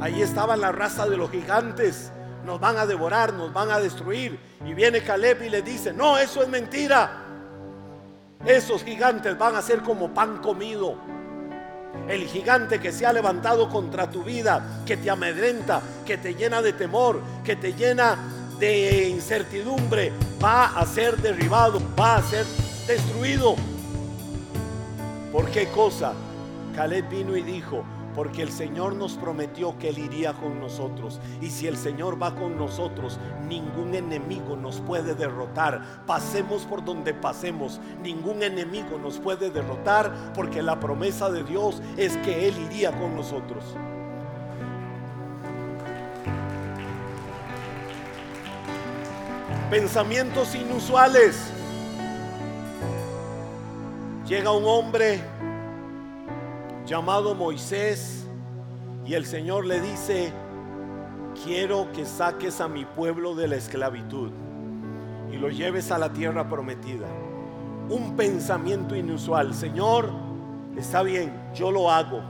ahí 0.00 0.22
estaba 0.22 0.56
la 0.56 0.72
raza 0.72 1.06
de 1.06 1.18
los 1.18 1.30
gigantes, 1.30 2.12
nos 2.46 2.60
van 2.60 2.78
a 2.78 2.86
devorar, 2.86 3.34
nos 3.34 3.52
van 3.52 3.70
a 3.70 3.78
destruir. 3.78 4.38
Y 4.64 4.72
viene 4.72 5.02
Caleb 5.02 5.42
y 5.42 5.50
le 5.50 5.60
dice, 5.60 5.92
no, 5.92 6.16
eso 6.16 6.42
es 6.42 6.48
mentira. 6.48 7.25
Esos 8.46 8.84
gigantes 8.84 9.36
van 9.36 9.56
a 9.56 9.62
ser 9.62 9.82
como 9.82 10.14
pan 10.14 10.38
comido. 10.38 10.94
El 12.08 12.26
gigante 12.26 12.78
que 12.78 12.92
se 12.92 13.04
ha 13.04 13.12
levantado 13.12 13.68
contra 13.68 14.08
tu 14.08 14.22
vida, 14.22 14.82
que 14.86 14.96
te 14.96 15.10
amedrenta, 15.10 15.82
que 16.04 16.16
te 16.16 16.34
llena 16.34 16.62
de 16.62 16.72
temor, 16.72 17.20
que 17.44 17.56
te 17.56 17.72
llena 17.72 18.16
de 18.60 19.08
incertidumbre, 19.08 20.12
va 20.42 20.66
a 20.78 20.86
ser 20.86 21.16
derribado, 21.16 21.80
va 21.98 22.16
a 22.16 22.22
ser 22.22 22.46
destruido. 22.86 23.56
¿Por 25.32 25.50
qué 25.50 25.66
cosa? 25.68 26.12
Caleb 26.74 27.08
vino 27.08 27.36
y 27.36 27.42
dijo, 27.42 27.84
porque 28.16 28.40
el 28.40 28.50
Señor 28.50 28.96
nos 28.96 29.12
prometió 29.12 29.78
que 29.78 29.90
Él 29.90 29.98
iría 29.98 30.32
con 30.32 30.58
nosotros. 30.58 31.20
Y 31.42 31.50
si 31.50 31.66
el 31.66 31.76
Señor 31.76 32.20
va 32.20 32.34
con 32.34 32.56
nosotros, 32.56 33.20
ningún 33.46 33.94
enemigo 33.94 34.56
nos 34.56 34.80
puede 34.80 35.14
derrotar. 35.14 35.82
Pasemos 36.06 36.62
por 36.64 36.82
donde 36.82 37.12
pasemos, 37.12 37.78
ningún 38.02 38.42
enemigo 38.42 38.98
nos 38.98 39.18
puede 39.18 39.50
derrotar, 39.50 40.32
porque 40.34 40.62
la 40.62 40.80
promesa 40.80 41.30
de 41.30 41.44
Dios 41.44 41.82
es 41.98 42.16
que 42.18 42.48
Él 42.48 42.54
iría 42.70 42.90
con 42.98 43.14
nosotros. 43.14 43.76
Pensamientos 49.70 50.54
inusuales. 50.54 51.52
Llega 54.26 54.52
un 54.52 54.64
hombre 54.64 55.35
llamado 56.86 57.34
Moisés 57.34 58.26
y 59.04 59.14
el 59.14 59.26
Señor 59.26 59.66
le 59.66 59.80
dice, 59.80 60.32
quiero 61.44 61.90
que 61.92 62.06
saques 62.06 62.60
a 62.60 62.68
mi 62.68 62.84
pueblo 62.84 63.34
de 63.34 63.48
la 63.48 63.56
esclavitud 63.56 64.30
y 65.32 65.36
lo 65.36 65.48
lleves 65.48 65.90
a 65.90 65.98
la 65.98 66.12
tierra 66.12 66.48
prometida. 66.48 67.06
Un 67.88 68.16
pensamiento 68.16 68.94
inusual, 68.94 69.52
Señor, 69.54 70.10
está 70.76 71.02
bien, 71.02 71.32
yo 71.54 71.70
lo 71.70 71.90
hago. 71.90 72.20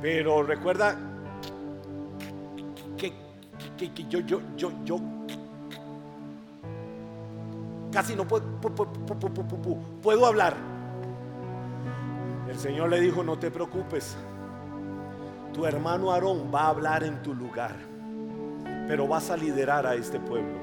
Pero 0.00 0.42
recuerda 0.42 0.98
que, 2.96 3.12
yo, 4.08 4.20
yo, 4.20 4.40
yo, 4.56 4.72
yo 4.84 4.98
casi 7.92 8.16
no 8.16 8.26
puedo, 8.26 8.44
puedo 10.02 10.26
hablar. 10.26 10.71
El 12.52 12.58
Señor 12.58 12.90
le 12.90 13.00
dijo, 13.00 13.24
no 13.24 13.38
te 13.38 13.50
preocupes, 13.50 14.14
tu 15.54 15.64
hermano 15.64 16.12
Aarón 16.12 16.50
va 16.54 16.64
a 16.64 16.68
hablar 16.68 17.02
en 17.02 17.22
tu 17.22 17.34
lugar, 17.34 17.74
pero 18.86 19.08
vas 19.08 19.30
a 19.30 19.38
liderar 19.38 19.86
a 19.86 19.94
este 19.94 20.20
pueblo. 20.20 20.58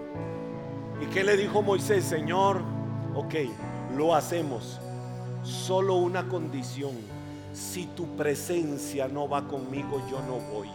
¿Y 1.01 1.07
qué 1.07 1.23
le 1.23 1.35
dijo 1.35 1.63
Moisés? 1.63 2.03
Señor, 2.03 2.61
ok, 3.15 3.33
lo 3.97 4.13
hacemos. 4.13 4.79
Solo 5.41 5.95
una 5.95 6.27
condición, 6.27 6.91
si 7.53 7.87
tu 7.87 8.05
presencia 8.15 9.07
no 9.07 9.27
va 9.27 9.47
conmigo, 9.47 9.99
yo 10.11 10.21
no 10.27 10.35
voy. 10.53 10.69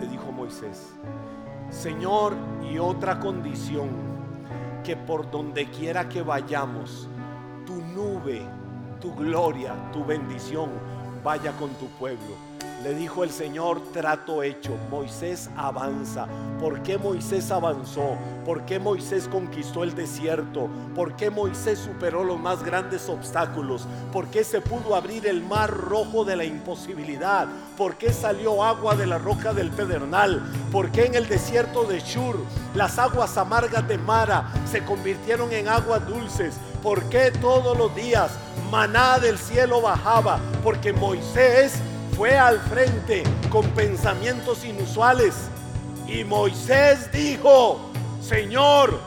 Le 0.00 0.08
dijo 0.08 0.32
Moisés, 0.32 0.92
Señor, 1.70 2.34
y 2.68 2.78
otra 2.78 3.20
condición, 3.20 3.90
que 4.82 4.96
por 4.96 5.30
donde 5.30 5.70
quiera 5.70 6.08
que 6.08 6.22
vayamos, 6.22 7.08
tu 7.64 7.76
nube 7.76 8.42
tu 9.00 9.14
gloria, 9.14 9.74
tu 9.92 10.04
bendición 10.04 10.70
vaya 11.22 11.52
con 11.52 11.70
tu 11.74 11.86
pueblo. 11.98 12.55
Le 12.82 12.94
dijo 12.94 13.24
el 13.24 13.30
Señor, 13.30 13.80
trato 13.92 14.42
hecho. 14.42 14.76
Moisés 14.90 15.48
avanza. 15.56 16.26
¿Por 16.60 16.82
qué 16.82 16.98
Moisés 16.98 17.50
avanzó? 17.50 18.16
¿Por 18.44 18.66
qué 18.66 18.78
Moisés 18.78 19.28
conquistó 19.28 19.82
el 19.82 19.94
desierto? 19.94 20.68
¿Por 20.94 21.16
qué 21.16 21.30
Moisés 21.30 21.78
superó 21.78 22.22
los 22.22 22.38
más 22.38 22.62
grandes 22.62 23.08
obstáculos? 23.08 23.86
¿Por 24.12 24.28
qué 24.28 24.44
se 24.44 24.60
pudo 24.60 24.94
abrir 24.94 25.26
el 25.26 25.42
mar 25.42 25.70
rojo 25.70 26.24
de 26.24 26.36
la 26.36 26.44
imposibilidad? 26.44 27.48
¿Por 27.78 27.96
qué 27.96 28.12
salió 28.12 28.62
agua 28.62 28.94
de 28.94 29.06
la 29.06 29.18
roca 29.18 29.54
del 29.54 29.70
pedernal? 29.70 30.42
¿Por 30.70 30.90
qué 30.92 31.06
en 31.06 31.14
el 31.14 31.28
desierto 31.28 31.84
de 31.84 32.00
Shur 32.00 32.36
las 32.74 32.98
aguas 32.98 33.36
amargas 33.38 33.88
de 33.88 33.98
Mara 33.98 34.52
se 34.70 34.84
convirtieron 34.84 35.50
en 35.52 35.66
aguas 35.68 36.06
dulces? 36.06 36.54
¿Por 36.82 37.02
qué 37.08 37.32
todos 37.40 37.76
los 37.76 37.94
días 37.96 38.30
maná 38.70 39.18
del 39.18 39.38
cielo 39.38 39.80
bajaba? 39.80 40.38
Porque 40.62 40.92
Moisés 40.92 41.80
fue 42.16 42.34
al 42.34 42.58
frente 42.60 43.22
con 43.50 43.66
pensamientos 43.70 44.64
inusuales. 44.64 45.34
Y 46.08 46.24
Moisés 46.24 47.12
dijo, 47.12 47.78
Señor, 48.22 48.98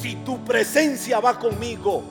si 0.00 0.14
tu 0.16 0.44
presencia 0.44 1.18
va 1.18 1.38
conmigo, 1.38 2.04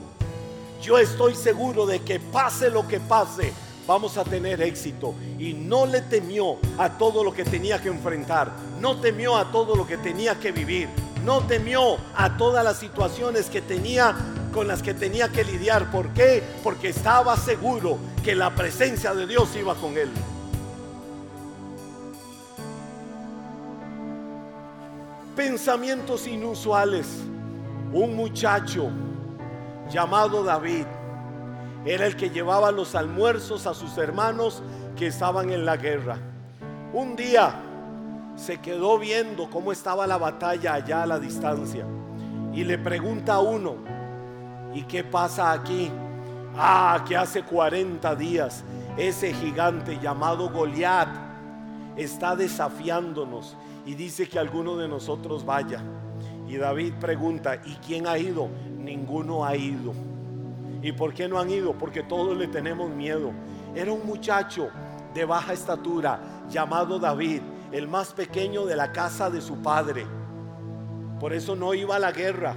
yo 0.82 0.98
estoy 0.98 1.34
seguro 1.34 1.86
de 1.86 2.00
que 2.00 2.20
pase 2.20 2.68
lo 2.68 2.86
que 2.86 3.00
pase, 3.00 3.54
vamos 3.86 4.18
a 4.18 4.24
tener 4.24 4.60
éxito. 4.60 5.14
Y 5.38 5.54
no 5.54 5.86
le 5.86 6.02
temió 6.02 6.58
a 6.76 6.90
todo 6.90 7.24
lo 7.24 7.32
que 7.32 7.44
tenía 7.44 7.80
que 7.80 7.88
enfrentar, 7.88 8.52
no 8.80 9.00
temió 9.00 9.36
a 9.36 9.50
todo 9.50 9.76
lo 9.76 9.86
que 9.86 9.96
tenía 9.96 10.38
que 10.38 10.52
vivir, 10.52 10.90
no 11.24 11.40
temió 11.46 11.96
a 12.14 12.36
todas 12.36 12.64
las 12.64 12.76
situaciones 12.78 13.46
que 13.46 13.62
tenía 13.62 14.14
con 14.52 14.68
las 14.68 14.82
que 14.82 14.94
tenía 14.94 15.28
que 15.30 15.42
lidiar. 15.42 15.90
¿Por 15.90 16.08
qué? 16.10 16.42
Porque 16.62 16.90
estaba 16.90 17.36
seguro 17.36 17.98
que 18.22 18.34
la 18.34 18.54
presencia 18.54 19.14
de 19.14 19.26
Dios 19.26 19.54
iba 19.56 19.74
con 19.74 19.96
él. 19.96 20.08
Pensamientos 25.34 26.26
inusuales. 26.26 27.06
Un 27.92 28.16
muchacho 28.16 28.90
llamado 29.90 30.42
David 30.42 30.84
era 31.84 32.06
el 32.06 32.16
que 32.16 32.30
llevaba 32.30 32.72
los 32.72 32.94
almuerzos 32.94 33.66
a 33.66 33.74
sus 33.74 33.98
hermanos 33.98 34.62
que 34.96 35.08
estaban 35.08 35.50
en 35.50 35.64
la 35.64 35.76
guerra. 35.76 36.18
Un 36.92 37.16
día 37.16 37.54
se 38.36 38.60
quedó 38.60 38.98
viendo 38.98 39.48
cómo 39.50 39.72
estaba 39.72 40.06
la 40.06 40.18
batalla 40.18 40.74
allá 40.74 41.02
a 41.02 41.06
la 41.06 41.18
distancia 41.18 41.86
y 42.52 42.64
le 42.64 42.78
pregunta 42.78 43.34
a 43.34 43.40
uno, 43.40 43.76
¿Y 44.74 44.82
qué 44.82 45.04
pasa 45.04 45.52
aquí? 45.52 45.88
Ah, 46.56 47.04
que 47.06 47.16
hace 47.16 47.42
40 47.42 48.14
días 48.16 48.64
ese 48.96 49.32
gigante 49.32 49.98
llamado 50.00 50.50
Goliat 50.50 51.08
está 51.96 52.34
desafiándonos 52.34 53.56
y 53.86 53.94
dice 53.94 54.28
que 54.28 54.38
alguno 54.38 54.76
de 54.76 54.88
nosotros 54.88 55.44
vaya. 55.44 55.80
Y 56.48 56.56
David 56.56 56.94
pregunta, 57.00 57.60
¿y 57.64 57.74
quién 57.86 58.06
ha 58.08 58.18
ido? 58.18 58.48
Ninguno 58.78 59.44
ha 59.44 59.56
ido. 59.56 59.94
¿Y 60.82 60.92
por 60.92 61.14
qué 61.14 61.28
no 61.28 61.38
han 61.38 61.50
ido? 61.50 61.72
Porque 61.72 62.02
todos 62.02 62.36
le 62.36 62.48
tenemos 62.48 62.90
miedo. 62.90 63.30
Era 63.74 63.92
un 63.92 64.04
muchacho 64.04 64.70
de 65.14 65.24
baja 65.24 65.52
estatura 65.52 66.20
llamado 66.50 66.98
David, 66.98 67.40
el 67.72 67.88
más 67.88 68.12
pequeño 68.12 68.66
de 68.66 68.76
la 68.76 68.92
casa 68.92 69.30
de 69.30 69.40
su 69.40 69.62
padre. 69.62 70.06
Por 71.20 71.32
eso 71.32 71.56
no 71.56 71.74
iba 71.74 71.96
a 71.96 71.98
la 71.98 72.12
guerra 72.12 72.56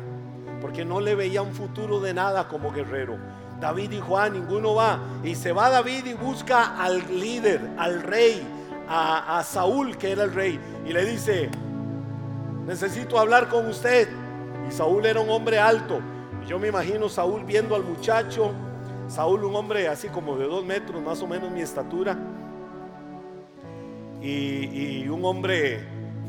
porque 0.61 0.85
no 0.85 0.99
le 0.99 1.15
veía 1.15 1.41
un 1.41 1.53
futuro 1.53 1.99
de 1.99 2.13
nada 2.13 2.47
como 2.47 2.71
guerrero. 2.71 3.17
David 3.59 3.89
dijo, 3.89 4.17
ah, 4.17 4.29
ninguno 4.29 4.75
va. 4.75 4.99
Y 5.23 5.35
se 5.35 5.51
va 5.51 5.69
David 5.69 6.05
y 6.05 6.13
busca 6.13 6.77
al 6.81 7.19
líder, 7.19 7.61
al 7.77 8.03
rey, 8.03 8.45
a, 8.87 9.43
Saúl, 9.43 9.97
que 9.97 10.11
era 10.11 10.23
el 10.23 10.33
rey. 10.33 10.59
Y 10.85 10.93
le 10.93 11.05
dice, 11.05 11.49
necesito 12.65 13.19
hablar 13.19 13.49
con 13.49 13.67
usted. 13.67 14.07
Y 14.67 14.71
Saúl 14.71 15.05
era 15.05 15.19
un 15.19 15.29
hombre 15.29 15.59
alto. 15.59 15.99
Y 16.43 16.47
yo 16.47 16.59
me 16.59 16.67
imagino 16.67 17.09
Saúl 17.09 17.43
viendo 17.45 17.75
al 17.75 17.83
muchacho. 17.83 18.51
Saúl 19.07 19.43
un 19.45 19.55
hombre 19.55 19.87
así 19.87 20.09
como 20.09 20.37
de 20.37 20.45
dos 20.45 20.65
metros, 20.65 21.01
más 21.01 21.21
o 21.21 21.27
menos 21.27 21.51
mi 21.51 21.61
estatura. 21.61 22.17
Y, 24.21 25.07
un 25.07 25.23
hombre 25.23 25.79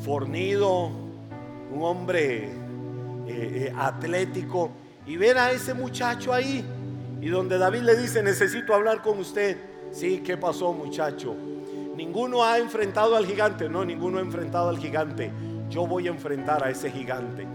fornido, 0.05 0.86
un 0.86 1.82
hombre 1.82 2.45
eh, 2.47 2.53
eh, 3.26 3.72
atlético 3.76 4.70
y 5.07 5.16
ver 5.16 5.39
a 5.39 5.53
ese 5.53 5.74
muchacho 5.74 6.32
ahí. 6.32 6.64
Y 7.20 7.28
donde 7.28 7.59
David 7.59 7.80
le 7.80 7.97
dice, 7.97 8.22
necesito 8.22 8.74
hablar 8.74 9.03
con 9.03 9.18
usted. 9.18 9.59
Sí, 9.91 10.22
¿qué 10.24 10.36
pasó 10.36 10.72
muchacho? 10.72 11.34
Ninguno 11.97 12.45
ha 12.45 12.59
enfrentado 12.59 13.16
al 13.16 13.26
gigante. 13.26 13.68
No, 13.68 13.84
ninguno 13.84 14.18
ha 14.18 14.20
enfrentado 14.20 14.68
al 14.68 14.78
gigante. 14.78 15.32
Yo 15.68 15.86
voy 15.86 16.07
a 16.07 16.11
enfrentar 16.11 16.62
a 16.62 16.70
ese 16.70 16.91
gigante. 16.91 17.47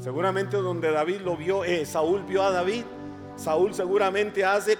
Seguramente 0.00 0.56
donde 0.56 0.90
David 0.90 1.20
lo 1.20 1.36
vio, 1.36 1.64
eh, 1.64 1.84
Saúl 1.84 2.22
vio 2.24 2.42
a 2.42 2.50
David. 2.50 2.84
Saúl 3.36 3.74
seguramente 3.74 4.44
hace... 4.44 4.76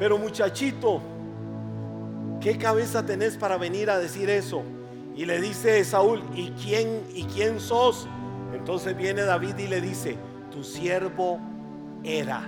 Pero 0.00 0.16
muchachito, 0.16 1.02
¿qué 2.40 2.56
cabeza 2.56 3.04
tenés 3.04 3.36
para 3.36 3.58
venir 3.58 3.90
a 3.90 3.98
decir 3.98 4.30
eso? 4.30 4.62
Y 5.14 5.26
le 5.26 5.42
dice 5.42 5.84
Saúl, 5.84 6.22
¿y 6.34 6.52
quién, 6.52 7.04
y 7.14 7.24
quién 7.24 7.60
sos? 7.60 8.08
Entonces 8.54 8.96
viene 8.96 9.20
David 9.24 9.58
y 9.58 9.66
le 9.66 9.82
dice, 9.82 10.16
tu 10.50 10.64
siervo 10.64 11.38
era, 12.02 12.40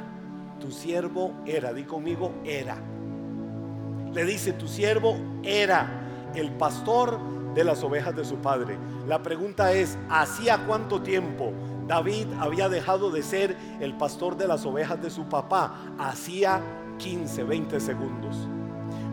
tu 0.61 0.71
siervo 0.71 1.35
era, 1.45 1.75
di 1.75 1.85
conmigo, 1.85 2.33
era. 2.43 2.79
Le 4.15 4.25
dice, 4.25 4.55
tu 4.55 4.67
siervo 4.67 5.19
era 5.43 6.31
el 6.35 6.53
pastor 6.53 7.21
de 7.53 7.65
las 7.65 7.85
ovejas 7.85 8.17
de 8.17 8.25
su 8.25 8.37
padre. 8.37 8.79
La 9.07 9.23
pregunta 9.23 9.73
es, 9.73 9.99
¿hacía 10.09 10.65
cuánto 10.67 11.03
tiempo 11.03 11.53
David 11.87 12.29
había 12.41 12.71
dejado 12.71 13.11
de 13.11 13.23
ser 13.23 13.55
el 13.79 13.95
pastor 13.99 14.39
de 14.39 14.49
las 14.49 14.65
ovejas 14.65 15.03
de 15.03 15.11
su 15.11 15.29
papá? 15.29 15.95
Hacía 15.99 16.63
15, 17.03 17.43
20 17.43 17.81
segundos. 17.81 18.37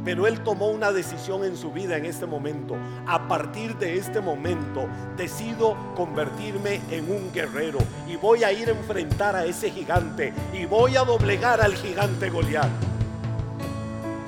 Pero 0.06 0.28
él 0.28 0.42
tomó 0.42 0.68
una 0.68 0.92
decisión 0.92 1.44
en 1.44 1.58
su 1.58 1.72
vida 1.72 1.98
en 1.98 2.06
este 2.06 2.26
momento. 2.26 2.76
A 3.06 3.28
partir 3.28 3.76
de 3.78 3.98
este 3.98 4.22
momento 4.22 4.88
decido 5.18 5.76
convertirme 5.96 6.82
en 6.90 7.12
un 7.12 7.32
guerrero 7.34 7.80
y 8.08 8.16
voy 8.16 8.44
a 8.44 8.52
ir 8.52 8.70
a 8.70 8.72
enfrentar 8.72 9.36
a 9.36 9.46
ese 9.46 9.72
gigante 9.72 10.34
y 10.54 10.66
voy 10.66 10.96
a 10.96 11.04
doblegar 11.04 11.62
al 11.62 11.76
gigante 11.76 12.30
Goliat. 12.30 12.70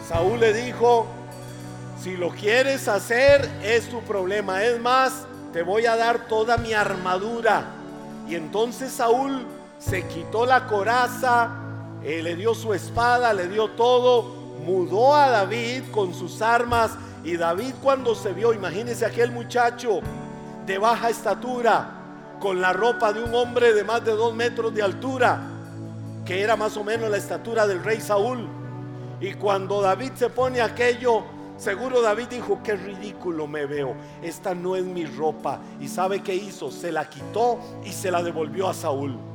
Saúl 0.07 0.39
le 0.39 0.53
dijo, 0.53 1.05
si 2.01 2.17
lo 2.17 2.29
quieres 2.29 2.87
hacer 2.87 3.47
es 3.63 3.87
tu 3.89 4.01
problema. 4.01 4.63
Es 4.63 4.79
más, 4.81 5.25
te 5.53 5.61
voy 5.61 5.85
a 5.85 5.95
dar 5.95 6.27
toda 6.27 6.57
mi 6.57 6.73
armadura. 6.73 7.65
Y 8.27 8.35
entonces 8.35 8.91
Saúl 8.91 9.45
se 9.79 10.05
quitó 10.07 10.45
la 10.45 10.67
coraza, 10.67 11.60
eh, 12.03 12.21
le 12.23 12.35
dio 12.35 12.53
su 12.55 12.73
espada, 12.73 13.33
le 13.33 13.47
dio 13.47 13.69
todo, 13.71 14.23
mudó 14.65 15.15
a 15.15 15.29
David 15.29 15.83
con 15.91 16.13
sus 16.13 16.41
armas. 16.41 16.91
Y 17.23 17.37
David 17.37 17.75
cuando 17.81 18.15
se 18.15 18.33
vio, 18.33 18.53
imagínese 18.53 19.05
aquel 19.05 19.31
muchacho 19.31 20.01
de 20.65 20.77
baja 20.77 21.09
estatura, 21.09 21.97
con 22.39 22.59
la 22.59 22.73
ropa 22.73 23.13
de 23.13 23.23
un 23.23 23.33
hombre 23.35 23.73
de 23.73 23.83
más 23.83 24.03
de 24.03 24.11
dos 24.13 24.33
metros 24.33 24.73
de 24.73 24.81
altura, 24.81 25.39
que 26.25 26.41
era 26.41 26.55
más 26.55 26.75
o 26.77 26.83
menos 26.83 27.09
la 27.09 27.17
estatura 27.17 27.67
del 27.67 27.83
rey 27.83 28.01
Saúl. 28.01 28.47
Y 29.19 29.33
cuando 29.33 29.81
David 29.81 30.13
se 30.15 30.29
pone 30.29 30.59
aquello, 30.59 31.23
seguro 31.57 32.01
David 32.01 32.27
dijo, 32.29 32.59
qué 32.63 32.75
ridículo 32.75 33.45
me 33.45 33.67
veo, 33.67 33.95
esta 34.23 34.55
no 34.55 34.75
es 34.75 34.83
mi 34.83 35.05
ropa. 35.05 35.59
Y 35.79 35.87
sabe 35.87 36.23
qué 36.23 36.33
hizo, 36.33 36.71
se 36.71 36.91
la 36.91 37.07
quitó 37.07 37.59
y 37.85 37.91
se 37.91 38.09
la 38.09 38.23
devolvió 38.23 38.67
a 38.67 38.73
Saúl. 38.73 39.30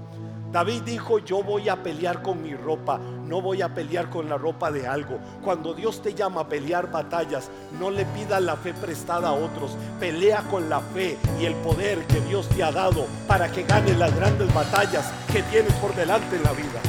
David 0.56 0.84
dijo, 0.84 1.18
yo 1.18 1.42
voy 1.42 1.68
a 1.68 1.82
pelear 1.82 2.22
con 2.22 2.42
mi 2.42 2.54
ropa, 2.54 2.98
no 2.98 3.42
voy 3.42 3.60
a 3.60 3.74
pelear 3.74 4.08
con 4.08 4.26
la 4.30 4.38
ropa 4.38 4.70
de 4.70 4.86
algo. 4.86 5.18
Cuando 5.44 5.74
Dios 5.74 6.00
te 6.00 6.14
llama 6.14 6.40
a 6.40 6.48
pelear 6.48 6.90
batallas, 6.90 7.50
no 7.78 7.90
le 7.90 8.06
pidas 8.06 8.40
la 8.40 8.56
fe 8.56 8.72
prestada 8.72 9.28
a 9.28 9.32
otros, 9.34 9.76
pelea 10.00 10.40
con 10.50 10.70
la 10.70 10.80
fe 10.80 11.18
y 11.38 11.44
el 11.44 11.54
poder 11.56 12.06
que 12.06 12.22
Dios 12.22 12.48
te 12.48 12.64
ha 12.64 12.72
dado 12.72 13.04
para 13.28 13.52
que 13.52 13.64
ganes 13.64 13.98
las 13.98 14.16
grandes 14.16 14.54
batallas 14.54 15.12
que 15.30 15.42
tienes 15.42 15.74
por 15.74 15.94
delante 15.94 16.36
en 16.36 16.42
la 16.42 16.52
vida. 16.52 16.80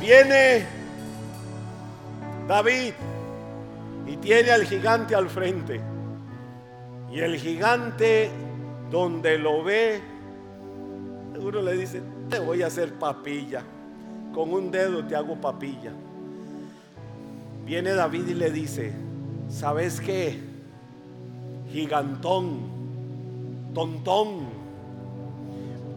Viene 0.00 0.66
David 2.48 2.94
y 4.06 4.16
tiene 4.16 4.52
al 4.52 4.64
gigante 4.64 5.14
al 5.14 5.28
frente. 5.28 5.82
Y 7.12 7.20
el 7.20 7.36
gigante 7.38 8.30
donde 8.94 9.38
lo 9.38 9.64
ve, 9.64 10.00
seguro 11.32 11.60
le 11.62 11.76
dice, 11.76 12.00
te 12.30 12.38
voy 12.38 12.62
a 12.62 12.68
hacer 12.68 12.94
papilla. 12.94 13.64
Con 14.32 14.52
un 14.52 14.70
dedo 14.70 15.04
te 15.04 15.16
hago 15.16 15.34
papilla. 15.34 15.90
Viene 17.66 17.90
David 17.90 18.28
y 18.28 18.34
le 18.34 18.52
dice, 18.52 18.92
¿sabes 19.48 20.00
qué? 20.00 20.40
Gigantón, 21.72 22.60
tontón, 23.74 24.46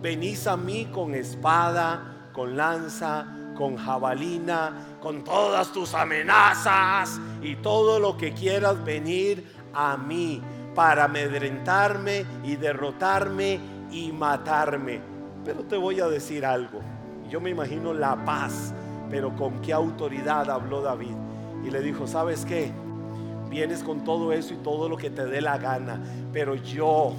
venís 0.01 0.47
a 0.47 0.57
mí 0.57 0.85
con 0.91 1.13
espada, 1.13 2.29
con 2.33 2.57
lanza, 2.57 3.27
con 3.55 3.77
jabalina, 3.77 4.97
con 5.03 5.23
todas 5.23 5.71
tus 5.71 5.93
amenazas 5.93 7.19
y 7.43 7.57
todo 7.57 7.99
lo 7.99 8.17
que 8.17 8.33
quieras 8.33 8.83
venir 8.83 9.45
a 9.71 9.97
mí 9.97 10.41
para 10.77 11.05
amedrentarme 11.05 12.23
y 12.43 12.55
derrotarme 12.55 13.59
y 13.91 14.11
matarme. 14.11 15.01
Pero 15.43 15.63
te 15.63 15.75
voy 15.75 15.99
a 16.01 16.07
decir 16.07 16.45
algo. 16.45 16.81
Yo 17.31 17.41
me 17.41 17.49
imagino 17.49 17.95
la 17.95 18.23
paz, 18.23 18.75
pero 19.09 19.35
con 19.35 19.59
qué 19.63 19.73
autoridad 19.73 20.51
habló 20.51 20.83
David. 20.83 21.15
Y 21.65 21.71
le 21.71 21.81
dijo, 21.81 22.05
¿sabes 22.05 22.45
qué? 22.45 22.71
Vienes 23.49 23.81
con 23.81 24.03
todo 24.03 24.31
eso 24.31 24.53
y 24.53 24.57
todo 24.57 24.87
lo 24.87 24.97
que 24.97 25.09
te 25.09 25.25
dé 25.25 25.41
la 25.41 25.57
gana, 25.57 25.99
pero 26.31 26.53
yo, 26.53 27.11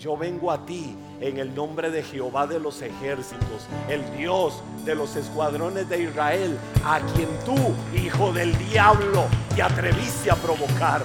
yo 0.00 0.16
vengo 0.16 0.50
a 0.50 0.66
ti 0.66 0.96
en 1.20 1.38
el 1.38 1.54
nombre 1.54 1.92
de 1.92 2.02
Jehová 2.02 2.48
de 2.48 2.58
los 2.58 2.82
ejércitos, 2.82 3.68
el 3.88 4.02
Dios 4.16 4.64
de 4.84 4.96
los 4.96 5.14
escuadrones 5.14 5.88
de 5.88 6.02
Israel, 6.02 6.58
a 6.84 6.98
quien 7.14 7.28
tú, 7.44 7.54
hijo 7.96 8.32
del 8.32 8.52
diablo, 8.68 9.26
te 9.54 9.62
atreviste 9.62 10.28
a 10.28 10.34
provocar. 10.34 11.02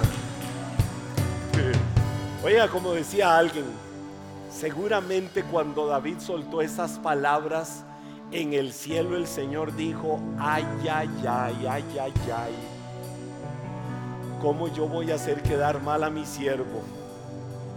Oiga, 2.44 2.66
como 2.66 2.92
decía 2.92 3.38
alguien, 3.38 3.64
seguramente 4.50 5.44
cuando 5.44 5.86
David 5.86 6.18
soltó 6.18 6.60
esas 6.60 6.98
palabras, 6.98 7.84
en 8.32 8.52
el 8.52 8.72
cielo 8.72 9.16
el 9.16 9.28
Señor 9.28 9.76
dijo, 9.76 10.18
ay, 10.40 10.66
ay, 10.90 11.08
ay, 11.28 11.66
ay, 11.68 11.84
ay, 12.00 12.12
ay, 12.34 12.54
¿cómo 14.40 14.66
yo 14.66 14.88
voy 14.88 15.12
a 15.12 15.14
hacer 15.14 15.40
quedar 15.42 15.80
mal 15.80 16.02
a 16.02 16.10
mi 16.10 16.26
siervo? 16.26 16.82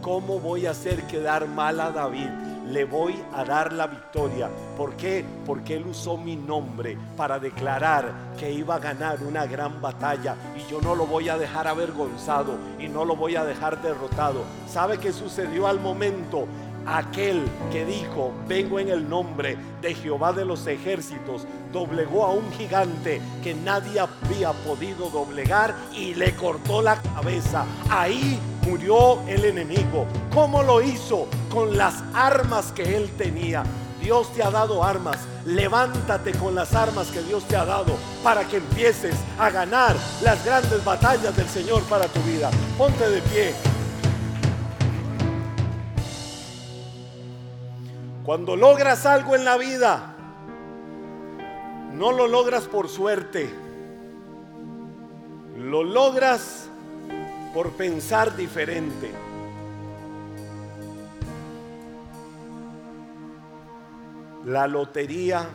¿Cómo 0.01 0.39
voy 0.39 0.65
a 0.65 0.71
hacer 0.71 1.03
quedar 1.03 1.47
mal 1.47 1.79
a 1.79 1.91
David? 1.91 2.54
Le 2.69 2.85
voy 2.85 3.15
a 3.33 3.43
dar 3.43 3.73
la 3.73 3.87
victoria. 3.87 4.49
¿Por 4.77 4.95
qué? 4.95 5.25
Porque 5.45 5.75
Él 5.75 5.85
usó 5.87 6.17
mi 6.17 6.35
nombre 6.35 6.97
para 7.15 7.39
declarar 7.39 8.13
que 8.37 8.51
iba 8.51 8.75
a 8.75 8.79
ganar 8.79 9.21
una 9.23 9.45
gran 9.45 9.81
batalla 9.81 10.35
y 10.55 10.69
yo 10.69 10.81
no 10.81 10.95
lo 10.95 11.05
voy 11.05 11.29
a 11.29 11.37
dejar 11.37 11.67
avergonzado 11.67 12.57
y 12.79 12.87
no 12.87 13.05
lo 13.05 13.15
voy 13.15 13.35
a 13.35 13.45
dejar 13.45 13.81
derrotado. 13.81 14.43
¿Sabe 14.67 14.97
qué 14.97 15.13
sucedió 15.13 15.67
al 15.67 15.79
momento? 15.79 16.47
Aquel 16.85 17.45
que 17.71 17.85
dijo, 17.85 18.31
vengo 18.47 18.79
en 18.79 18.89
el 18.89 19.09
nombre 19.09 19.57
de 19.81 19.95
Jehová 19.95 20.33
de 20.33 20.45
los 20.45 20.67
ejércitos, 20.67 21.47
doblegó 21.73 22.25
a 22.25 22.31
un 22.31 22.51
gigante 22.53 23.21
que 23.43 23.55
nadie 23.55 23.99
había 23.99 24.53
podido 24.53 25.09
doblegar 25.09 25.75
y 25.93 26.13
le 26.13 26.35
cortó 26.35 26.81
la 26.81 27.01
cabeza. 27.01 27.65
Ahí 27.89 28.39
murió 28.67 29.21
el 29.27 29.45
enemigo. 29.45 30.05
¿Cómo 30.33 30.61
lo 30.63 30.81
hizo? 30.81 31.27
Con 31.49 31.75
las 31.75 32.03
armas 32.13 32.71
que 32.71 32.95
él 32.95 33.09
tenía. 33.17 33.63
Dios 34.01 34.31
te 34.33 34.43
ha 34.43 34.51
dado 34.51 34.83
armas. 34.83 35.17
Levántate 35.45 36.33
con 36.33 36.53
las 36.53 36.75
armas 36.75 37.07
que 37.07 37.21
Dios 37.23 37.43
te 37.47 37.55
ha 37.55 37.65
dado 37.65 37.95
para 38.23 38.43
que 38.47 38.57
empieces 38.57 39.15
a 39.39 39.49
ganar 39.49 39.95
las 40.21 40.45
grandes 40.45 40.83
batallas 40.85 41.35
del 41.35 41.47
Señor 41.47 41.81
para 41.83 42.05
tu 42.05 42.19
vida. 42.21 42.51
Ponte 42.77 43.09
de 43.09 43.21
pie. 43.23 43.74
Cuando 48.25 48.55
logras 48.55 49.05
algo 49.05 49.35
en 49.35 49.45
la 49.45 49.55
vida, 49.55 50.15
no 51.93 52.11
lo 52.11 52.27
logras 52.27 52.63
por 52.63 52.89
suerte. 52.89 53.53
Lo 55.59 55.83
logras 55.83 56.67
por 57.53 57.73
pensar 57.73 58.35
diferente. 58.35 59.11
La 64.45 64.65
lotería. 64.65 65.47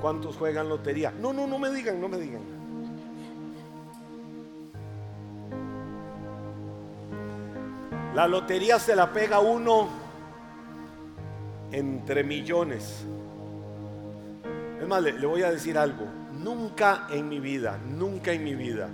¿Cuántos 0.00 0.36
juegan 0.36 0.68
lotería? 0.68 1.12
No, 1.12 1.32
no, 1.32 1.46
no 1.46 1.60
me 1.60 1.70
digan, 1.70 2.00
no 2.00 2.08
me 2.08 2.18
digan. 2.18 2.42
La 8.16 8.26
lotería 8.26 8.80
se 8.80 8.96
la 8.96 9.12
pega 9.12 9.38
uno 9.38 10.05
entre 11.72 12.24
millones. 12.24 13.04
Es 14.80 14.88
más, 14.88 15.02
le, 15.02 15.26
voy 15.26 15.42
a 15.42 15.50
decir 15.50 15.78
algo. 15.78 16.06
Nunca 16.32 17.06
en 17.10 17.28
mi 17.28 17.40
vida, 17.40 17.78
nunca 17.86 18.32
en 18.32 18.44
mi 18.44 18.54
vida 18.54 18.88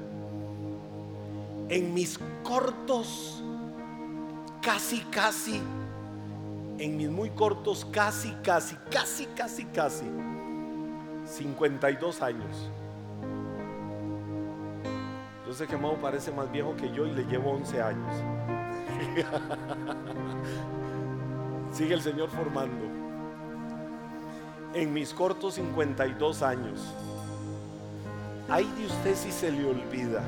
en 1.72 1.94
mis 1.94 2.18
cortos, 2.42 3.42
casi, 4.60 5.00
casi, 5.10 5.58
en 6.78 6.96
mis 6.98 7.08
muy 7.08 7.30
cortos, 7.30 7.86
casi, 7.86 8.30
casi, 8.42 8.76
casi, 8.90 9.24
casi, 9.26 9.64
casi, 9.64 10.04
52 11.24 12.20
años. 12.20 12.70
Yo 15.46 15.54
sé 15.54 15.66
que 15.66 15.78
Mau 15.78 15.96
parece 15.96 16.30
más 16.30 16.52
viejo 16.52 16.76
que 16.76 16.92
yo 16.92 17.06
y 17.06 17.12
le 17.12 17.24
llevo 17.24 17.52
11 17.52 17.80
años. 17.82 18.14
Sigue 21.72 21.94
el 21.94 22.02
Señor 22.02 22.28
formando. 22.28 22.84
En 24.74 24.92
mis 24.92 25.14
cortos 25.14 25.54
52 25.54 26.42
años, 26.42 26.94
hay 28.50 28.64
de 28.64 28.86
usted 28.86 29.14
si 29.16 29.32
se 29.32 29.50
le 29.50 29.64
olvida 29.64 30.22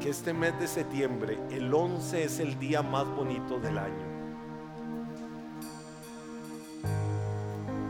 que 0.00 0.08
este 0.08 0.32
mes 0.32 0.58
de 0.58 0.66
septiembre, 0.66 1.38
el 1.50 1.72
11 1.72 2.24
es 2.24 2.40
el 2.40 2.58
día 2.58 2.82
más 2.82 3.06
bonito 3.06 3.58
del 3.58 3.76
año. 3.76 4.16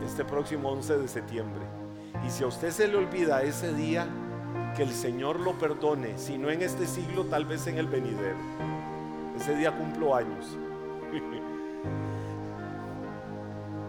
Este 0.04 0.24
próximo 0.24 0.70
11 0.70 0.98
de 0.98 1.08
septiembre. 1.08 1.62
Y 2.26 2.30
si 2.30 2.42
a 2.42 2.48
usted 2.48 2.70
se 2.70 2.88
le 2.88 2.96
olvida 2.96 3.42
ese 3.42 3.72
día, 3.72 4.08
que 4.76 4.82
el 4.82 4.92
Señor 4.92 5.38
lo 5.38 5.56
perdone, 5.58 6.18
si 6.18 6.36
no 6.36 6.50
en 6.50 6.62
este 6.62 6.86
siglo, 6.86 7.24
tal 7.24 7.44
vez 7.44 7.66
en 7.68 7.78
el 7.78 7.86
venidero. 7.86 8.36
Ese 9.36 9.54
día 9.54 9.76
cumplo 9.76 10.16
años. 10.16 10.56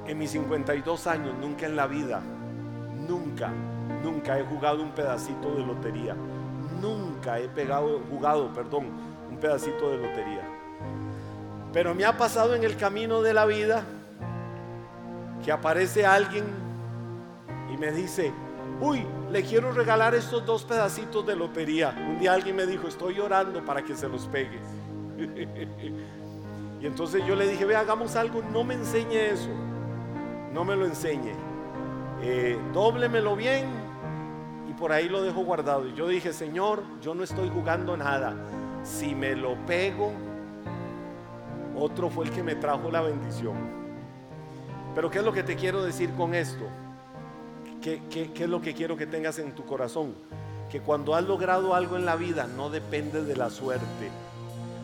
en 0.08 0.18
mis 0.18 0.32
52 0.32 1.08
años, 1.08 1.34
nunca 1.40 1.66
en 1.66 1.76
la 1.76 1.86
vida, 1.86 2.22
nunca, 3.08 3.52
nunca 4.04 4.40
he 4.40 4.44
jugado 4.44 4.82
un 4.82 4.92
pedacito 4.92 5.54
de 5.56 5.66
lotería. 5.66 6.16
Nunca 6.82 7.40
he 7.40 7.50
pegado, 7.50 8.02
jugado, 8.10 8.54
perdón, 8.54 8.88
un 9.30 9.38
pedacito 9.38 9.90
de 9.90 9.98
lotería. 9.98 10.44
Pero 11.74 11.94
me 11.94 12.06
ha 12.06 12.18
pasado 12.18 12.56
en 12.56 12.64
el 12.64 12.78
camino 12.78 13.22
de 13.22 13.34
la 13.34 13.46
vida 13.46 13.84
que 15.44 15.52
aparece 15.52 16.06
alguien 16.06 16.46
y 17.74 17.78
me 17.78 17.92
dice, 17.92 18.32
uy, 18.80 19.06
le 19.32 19.44
quiero 19.44 19.72
regalar 19.72 20.16
estos 20.16 20.46
dos 20.46 20.64
pedacitos 20.64 21.26
de 21.26 21.36
lotería. 21.36 21.94
Un 22.10 22.20
día 22.20 22.34
alguien 22.34 22.56
me 22.56 22.66
dijo, 22.66 22.88
estoy 22.88 23.16
llorando 23.16 23.64
para 23.66 23.84
que 23.84 23.96
se 23.96 24.08
los 24.08 24.28
pegue. 24.28 24.60
y 26.82 26.86
entonces 26.86 27.26
yo 27.26 27.36
le 27.36 27.48
dije, 27.48 27.66
ve, 27.66 27.76
hagamos 27.76 28.16
algo, 28.16 28.42
no 28.54 28.64
me 28.64 28.76
enseñe 28.76 29.32
eso, 29.32 29.50
no 30.54 30.64
me 30.64 30.76
lo 30.76 30.86
enseñe. 30.86 31.34
Eh, 32.22 32.58
bien 33.38 33.66
y 34.70 34.74
por 34.74 34.92
ahí 34.92 35.08
lo 35.08 35.22
dejo 35.22 35.44
guardado. 35.44 35.88
Y 35.88 35.94
yo 35.94 36.08
dije, 36.08 36.34
Señor, 36.34 36.84
yo 37.02 37.14
no 37.14 37.24
estoy 37.24 37.50
jugando 37.50 37.96
nada. 37.96 38.36
Si 38.84 39.16
me 39.16 39.36
lo 39.36 39.56
pego, 39.66 40.12
otro 41.76 42.10
fue 42.10 42.26
el 42.26 42.32
que 42.32 42.44
me 42.44 42.56
trajo 42.56 42.92
la 42.92 43.02
bendición. 43.02 43.56
Pero 44.96 45.12
¿qué 45.12 45.20
es 45.20 45.24
lo 45.24 45.32
que 45.32 45.44
te 45.44 45.56
quiero 45.56 45.84
decir 45.84 46.12
con 46.14 46.34
esto? 46.34 46.66
¿Qué, 47.82 48.02
es 48.36 48.50
lo 48.50 48.62
que 48.62 48.74
quiero 48.74 48.98
que 48.98 49.06
tengas 49.06 49.40
en 49.40 49.54
tu 49.54 49.64
corazón? 49.64 50.16
Que 50.70 50.82
cuando 50.82 51.16
has 51.16 51.24
logrado 51.24 51.76
algo 51.76 51.96
en 51.96 52.06
la 52.06 52.16
vida 52.16 52.48
no 52.58 52.70
depende 52.70 53.24
de 53.24 53.36
la 53.36 53.50
suerte. 53.50 54.10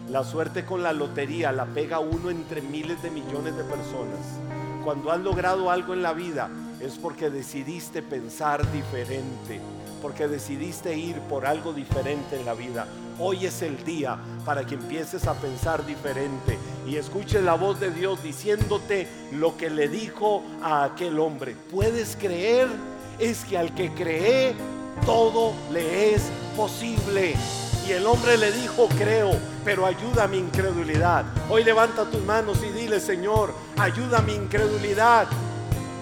La 0.10 0.24
suerte 0.24 0.66
con 0.66 0.84
la 0.84 0.94
lotería 0.94 1.52
la 1.52 1.66
pega 1.66 2.00
uno 2.00 2.30
entre 2.30 2.62
miles 2.62 3.02
de 3.02 3.10
millones 3.10 3.58
de 3.58 3.64
personas. 3.64 4.40
Cuando 4.84 5.12
has 5.12 5.20
logrado 5.22 5.72
algo 5.72 5.94
en 5.94 6.04
la 6.04 6.12
vida 6.12 6.50
es 6.82 6.98
porque 6.98 7.30
decidiste 7.30 8.02
pensar 8.02 8.70
diferente, 8.74 9.62
porque 10.02 10.28
decidiste 10.28 10.98
ir 10.98 11.18
por 11.22 11.46
algo 11.46 11.72
diferente 11.72 12.38
en 12.38 12.46
la 12.46 12.54
vida. 12.54 12.86
Hoy 13.18 13.46
es 13.46 13.62
el 13.62 13.82
día 13.86 14.18
para 14.44 14.66
que 14.66 14.76
empieces 14.76 15.26
a 15.26 15.36
pensar 15.36 15.86
diferente 15.86 16.58
y 16.86 16.98
escuches 16.98 17.42
la 17.44 17.54
voz 17.54 17.80
de 17.80 17.92
Dios 17.92 18.22
diciéndote 18.22 19.08
lo 19.32 19.56
que 19.56 19.70
le 19.70 19.88
dijo 19.88 20.44
a 20.62 20.84
aquel 20.84 21.18
hombre. 21.18 21.56
¿Puedes 21.72 22.18
creer? 22.18 22.68
Es 23.20 23.46
que 23.46 23.58
al 23.58 23.74
que 23.74 23.90
cree, 23.94 24.54
todo 25.06 25.54
le 25.72 26.14
es 26.14 26.24
posible. 26.58 27.36
Y 27.88 27.92
el 27.92 28.06
hombre 28.06 28.38
le 28.38 28.52
dijo, 28.52 28.88
creo, 28.98 29.32
pero 29.66 29.86
ayuda 29.86 30.24
a 30.24 30.28
mi 30.28 30.38
incredulidad. 30.38 31.26
Hoy 31.50 31.64
levanta 31.64 32.06
tus 32.06 32.22
manos 32.24 32.60
y 32.64 32.72
dile, 32.72 33.00
Señor, 33.00 33.54
ayuda 33.78 34.20
a 34.20 34.22
mi 34.22 34.34
incredulidad. 34.34 35.28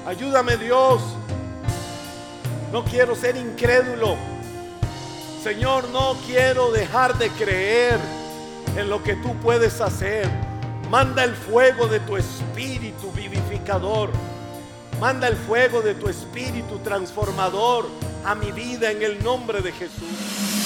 Ayúdame 0.06 0.58
Dios. 0.58 1.02
No 2.72 2.84
quiero 2.84 3.16
ser 3.16 3.36
incrédulo. 3.36 4.16
Señor, 5.44 5.90
no 5.90 6.16
quiero 6.28 6.72
dejar 6.72 7.18
de 7.18 7.30
creer 7.32 8.00
en 8.78 8.90
lo 8.90 9.02
que 9.04 9.16
tú 9.16 9.36
puedes 9.38 9.82
hacer. 9.82 10.30
Manda 10.90 11.24
el 11.24 11.34
fuego 11.34 11.88
de 11.88 12.00
tu 12.02 12.16
espíritu 12.16 13.12
vivificador. 13.12 14.12
Manda 15.00 15.28
el 15.28 15.36
fuego 15.36 15.82
de 15.82 15.96
tu 15.96 16.10
espíritu 16.10 16.78
transformador 16.80 17.88
a 18.24 18.36
mi 18.36 18.52
vida 18.52 18.92
en 18.92 19.02
el 19.02 19.24
nombre 19.24 19.62
de 19.62 19.72
Jesús. 19.72 20.61